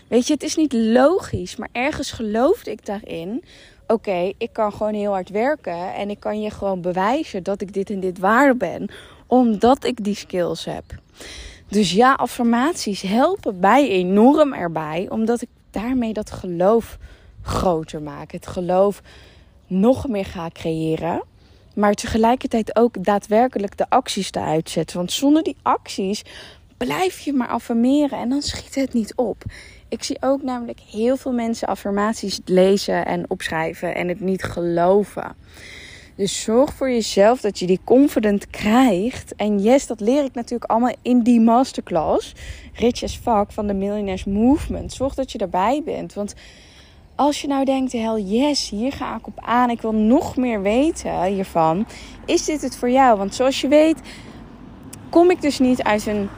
Weet 0.08 0.26
je, 0.26 0.32
het 0.32 0.42
is 0.42 0.56
niet 0.56 0.72
logisch, 0.72 1.56
maar 1.56 1.68
ergens 1.72 2.12
geloofde 2.12 2.70
ik 2.70 2.86
daarin. 2.86 3.44
Oké, 3.86 4.32
ik 4.38 4.52
kan 4.52 4.72
gewoon 4.72 4.94
heel 4.94 5.12
hard 5.12 5.28
werken 5.28 5.94
en 5.94 6.10
ik 6.10 6.20
kan 6.20 6.40
je 6.40 6.50
gewoon 6.50 6.80
bewijzen 6.80 7.42
dat 7.42 7.60
ik 7.60 7.72
dit 7.72 7.90
en 7.90 8.00
dit 8.00 8.18
waar 8.18 8.56
ben, 8.56 8.88
omdat 9.26 9.84
ik 9.84 10.04
die 10.04 10.14
skills 10.14 10.64
heb. 10.64 10.84
Dus 11.68 11.92
ja, 11.92 12.14
affirmaties 12.14 13.02
helpen 13.02 13.58
mij 13.60 13.88
enorm 13.88 14.52
erbij, 14.52 15.06
omdat 15.10 15.42
ik 15.42 15.48
daarmee 15.70 16.12
dat 16.12 16.30
geloof 16.30 16.98
groter 17.42 18.02
maak. 18.02 18.32
Het 18.32 18.46
geloof 18.46 19.02
nog 19.66 20.08
meer 20.08 20.24
ga 20.24 20.50
creëren. 20.52 21.22
Maar 21.74 21.94
tegelijkertijd 21.94 22.76
ook 22.76 23.04
daadwerkelijk 23.04 23.76
de 23.76 23.86
acties 23.88 24.30
te 24.30 24.40
uitzetten. 24.40 24.96
Want 24.96 25.12
zonder 25.12 25.42
die 25.42 25.56
acties 25.62 26.22
blijf 26.76 27.20
je 27.20 27.32
maar 27.32 27.48
affirmeren 27.48 28.18
en 28.18 28.28
dan 28.28 28.42
schiet 28.42 28.74
het 28.74 28.92
niet 28.92 29.14
op. 29.14 29.44
Ik 29.88 30.02
zie 30.02 30.16
ook 30.20 30.42
namelijk 30.42 30.80
heel 30.80 31.16
veel 31.16 31.32
mensen 31.32 31.68
affirmaties 31.68 32.40
lezen 32.44 33.06
en 33.06 33.30
opschrijven 33.30 33.94
en 33.94 34.08
het 34.08 34.20
niet 34.20 34.42
geloven. 34.42 35.36
Dus 36.16 36.42
zorg 36.42 36.74
voor 36.74 36.90
jezelf 36.90 37.40
dat 37.40 37.58
je 37.58 37.66
die 37.66 37.80
confident 37.84 38.50
krijgt. 38.50 39.34
En 39.34 39.58
yes, 39.58 39.86
dat 39.86 40.00
leer 40.00 40.24
ik 40.24 40.34
natuurlijk 40.34 40.70
allemaal 40.70 40.94
in 41.02 41.22
die 41.22 41.40
masterclass. 41.40 42.32
Rich 42.72 43.02
as 43.02 43.16
fuck 43.16 43.52
van 43.52 43.66
de 43.66 43.74
Millionaires 43.74 44.24
Movement. 44.24 44.92
Zorg 44.92 45.14
dat 45.14 45.32
je 45.32 45.38
erbij 45.38 45.82
bent. 45.84 46.14
Want 46.14 46.34
als 47.16 47.40
je 47.40 47.46
nou 47.46 47.64
denkt, 47.64 47.92
hel 47.92 48.18
yes, 48.18 48.70
hier 48.70 48.92
ga 48.92 49.16
ik 49.16 49.26
op 49.26 49.40
aan. 49.40 49.70
Ik 49.70 49.80
wil 49.80 49.92
nog 49.92 50.36
meer 50.36 50.62
weten 50.62 51.24
hiervan. 51.24 51.86
Is 52.26 52.44
dit 52.44 52.62
het 52.62 52.76
voor 52.76 52.90
jou? 52.90 53.18
Want 53.18 53.34
zoals 53.34 53.60
je 53.60 53.68
weet, 53.68 54.00
kom 55.10 55.30
ik 55.30 55.40
dus 55.40 55.58
niet 55.58 55.82
uit 55.82 56.06
een 56.06 56.28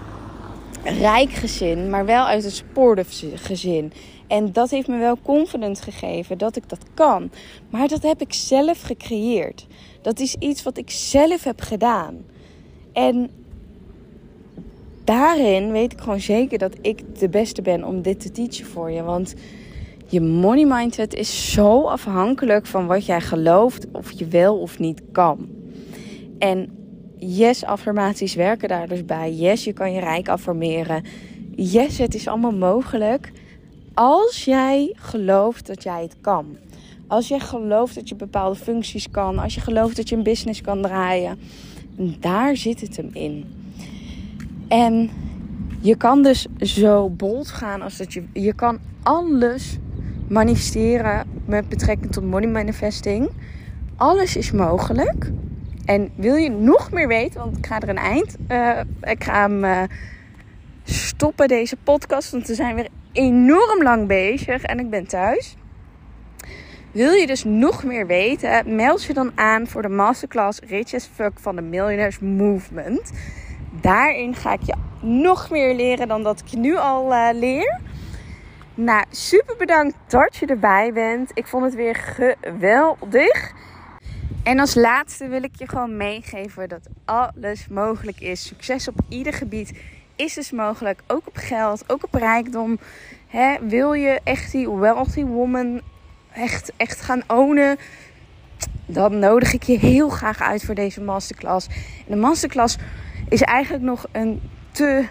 rijk 0.84 1.30
gezin, 1.30 1.90
maar 1.90 2.04
wel 2.04 2.24
uit 2.24 2.44
een 2.44 2.50
supportive 2.50 3.36
gezin. 3.36 3.92
En 4.26 4.52
dat 4.52 4.70
heeft 4.70 4.88
me 4.88 4.98
wel 4.98 5.18
confidence 5.22 5.82
gegeven 5.82 6.38
dat 6.38 6.56
ik 6.56 6.68
dat 6.68 6.84
kan. 6.94 7.30
Maar 7.70 7.88
dat 7.88 8.02
heb 8.02 8.20
ik 8.20 8.32
zelf 8.32 8.82
gecreëerd. 8.82 9.66
Dat 10.02 10.20
is 10.20 10.34
iets 10.34 10.62
wat 10.62 10.76
ik 10.76 10.90
zelf 10.90 11.44
heb 11.44 11.60
gedaan. 11.60 12.24
En 12.92 13.30
daarin 15.04 15.72
weet 15.72 15.92
ik 15.92 16.00
gewoon 16.00 16.20
zeker 16.20 16.58
dat 16.58 16.76
ik 16.80 17.18
de 17.18 17.28
beste 17.28 17.62
ben 17.62 17.84
om 17.84 18.02
dit 18.02 18.20
te 18.20 18.30
teachen 18.30 18.66
voor 18.66 18.90
je. 18.90 19.02
Want 19.02 19.34
je 20.11 20.21
money 20.21 20.64
mindset 20.66 21.14
is 21.14 21.53
zo 21.53 21.83
afhankelijk 21.83 22.66
van 22.66 22.87
wat 22.87 23.07
jij 23.07 23.21
gelooft 23.21 23.87
of 23.92 24.11
je 24.11 24.27
wel 24.27 24.59
of 24.59 24.79
niet 24.79 25.03
kan. 25.12 25.49
En 26.38 26.71
yes, 27.16 27.64
affirmaties 27.64 28.35
werken 28.35 28.68
daar 28.68 28.88
dus 28.88 29.05
bij. 29.05 29.33
Yes, 29.33 29.64
je 29.64 29.73
kan 29.73 29.92
je 29.92 30.01
rijk 30.01 30.29
affirmeren. 30.29 31.05
Yes, 31.57 31.99
het 31.99 32.14
is 32.14 32.29
allemaal 32.29 32.53
mogelijk 32.53 33.33
als 33.94 34.44
jij 34.44 34.94
gelooft 34.97 35.66
dat 35.66 35.83
jij 35.83 36.03
het 36.03 36.16
kan. 36.21 36.57
Als 37.07 37.29
je 37.29 37.40
gelooft 37.40 37.94
dat 37.94 38.09
je 38.09 38.14
bepaalde 38.14 38.57
functies 38.57 39.11
kan. 39.11 39.38
Als 39.38 39.55
je 39.55 39.61
gelooft 39.61 39.97
dat 39.97 40.09
je 40.09 40.16
een 40.16 40.23
business 40.23 40.61
kan 40.61 40.83
draaien. 40.83 41.38
daar 42.21 42.57
zit 42.57 42.81
het 42.81 42.97
hem 42.97 43.11
in. 43.12 43.44
En 44.68 45.11
je 45.81 45.97
kan 45.97 46.23
dus 46.23 46.47
zo 46.59 47.09
bold 47.09 47.49
gaan 47.49 47.83
als 47.83 47.97
dat 47.97 48.12
je. 48.12 48.25
Je 48.33 48.53
kan 48.53 48.79
alles 49.03 49.79
manifesteren 50.28 51.26
met 51.44 51.68
betrekking 51.68 52.12
tot 52.12 52.24
money 52.24 52.48
manifesting. 52.48 53.30
Alles 53.96 54.36
is 54.36 54.52
mogelijk. 54.52 55.30
En 55.84 56.10
wil 56.14 56.34
je 56.34 56.50
nog 56.50 56.92
meer 56.92 57.08
weten, 57.08 57.40
want 57.40 57.56
ik 57.56 57.66
ga 57.66 57.80
er 57.80 57.88
een 57.88 57.96
eind. 57.96 58.36
Uh, 58.48 58.80
ik 59.02 59.24
ga 59.24 59.40
hem 59.40 59.64
uh, 59.64 59.82
stoppen, 60.84 61.48
deze 61.48 61.76
podcast. 61.76 62.30
Want 62.30 62.46
we 62.46 62.54
zijn 62.54 62.74
weer 62.74 62.88
enorm 63.12 63.82
lang 63.82 64.06
bezig 64.06 64.62
en 64.62 64.78
ik 64.78 64.90
ben 64.90 65.06
thuis. 65.06 65.56
Wil 66.92 67.12
je 67.12 67.26
dus 67.26 67.44
nog 67.44 67.84
meer 67.84 68.06
weten? 68.06 68.74
Meld 68.74 69.04
je 69.04 69.14
dan 69.14 69.32
aan 69.34 69.66
voor 69.66 69.82
de 69.82 69.88
masterclass 69.88 70.60
Rich 70.60 70.94
as 70.94 71.10
Fuck 71.14 71.32
van 71.40 71.56
de 71.56 71.62
Millionaires 71.62 72.18
Movement. 72.18 73.12
Daarin 73.80 74.34
ga 74.34 74.52
ik 74.52 74.62
je 74.62 74.74
nog 75.00 75.50
meer 75.50 75.74
leren 75.74 76.08
dan 76.08 76.22
dat 76.22 76.40
ik 76.40 76.46
je 76.46 76.56
nu 76.56 76.76
al 76.76 77.12
uh, 77.12 77.28
leer. 77.32 77.80
Nou, 78.80 79.04
super 79.10 79.56
bedankt 79.56 79.96
dat 80.06 80.36
je 80.36 80.46
erbij 80.46 80.92
bent. 80.92 81.30
Ik 81.34 81.46
vond 81.46 81.64
het 81.64 81.74
weer 81.74 81.94
geweldig. 81.94 83.52
En 84.42 84.58
als 84.58 84.74
laatste 84.74 85.28
wil 85.28 85.42
ik 85.42 85.54
je 85.56 85.68
gewoon 85.68 85.96
meegeven 85.96 86.68
dat 86.68 86.88
alles 87.04 87.68
mogelijk 87.68 88.20
is. 88.20 88.46
Succes 88.46 88.88
op 88.88 89.00
ieder 89.08 89.32
gebied 89.32 89.72
is 90.16 90.34
dus 90.34 90.50
mogelijk. 90.50 91.00
Ook 91.06 91.26
op 91.26 91.36
geld, 91.36 91.84
ook 91.86 92.04
op 92.04 92.14
rijkdom. 92.14 92.78
wil 93.60 93.92
je 93.92 94.20
echt 94.24 94.52
die 94.52 94.70
wealthy 94.70 95.24
woman 95.24 95.80
echt, 96.32 96.72
echt 96.76 97.00
gaan 97.00 97.22
ownen? 97.26 97.76
Dan 98.86 99.18
nodig 99.18 99.52
ik 99.52 99.62
je 99.62 99.78
heel 99.78 100.08
graag 100.08 100.40
uit 100.40 100.64
voor 100.64 100.74
deze 100.74 101.00
masterclass. 101.00 101.68
De 102.06 102.16
masterclass 102.16 102.76
is 103.28 103.42
eigenlijk 103.42 103.84
nog 103.84 104.06
een 104.12 104.50
te. 104.70 105.08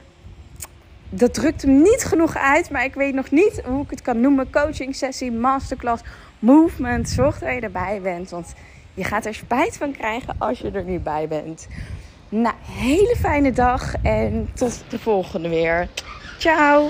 Dat 1.10 1.34
drukt 1.34 1.62
hem 1.62 1.82
niet 1.82 2.04
genoeg 2.04 2.38
uit, 2.38 2.70
maar 2.70 2.84
ik 2.84 2.94
weet 2.94 3.14
nog 3.14 3.32
niet 3.32 3.62
hoe 3.66 3.84
ik 3.84 3.90
het 3.90 4.02
kan 4.02 4.22
noemen. 4.22 4.50
Coaching 4.50 4.96
sessie, 4.96 5.32
masterclass, 5.32 6.04
movement. 6.40 7.10
Zorg 7.10 7.40
dat 7.40 7.54
je 7.54 7.60
erbij 7.60 8.00
bent. 8.02 8.30
Want 8.30 8.54
je 8.94 9.04
gaat 9.04 9.26
er 9.26 9.34
spijt 9.34 9.78
van 9.78 9.92
krijgen 9.92 10.36
als 10.38 10.60
je 10.60 10.72
er 10.72 10.84
nu 10.84 11.00
bij 11.00 11.28
bent. 11.28 11.68
Nou, 12.30 12.56
hele 12.62 13.16
fijne 13.20 13.52
dag 13.52 13.94
en 14.04 14.50
tot 14.54 14.84
de 14.90 15.00
volgende 15.00 15.50
weer. 15.50 15.88
Ciao! 16.38 16.90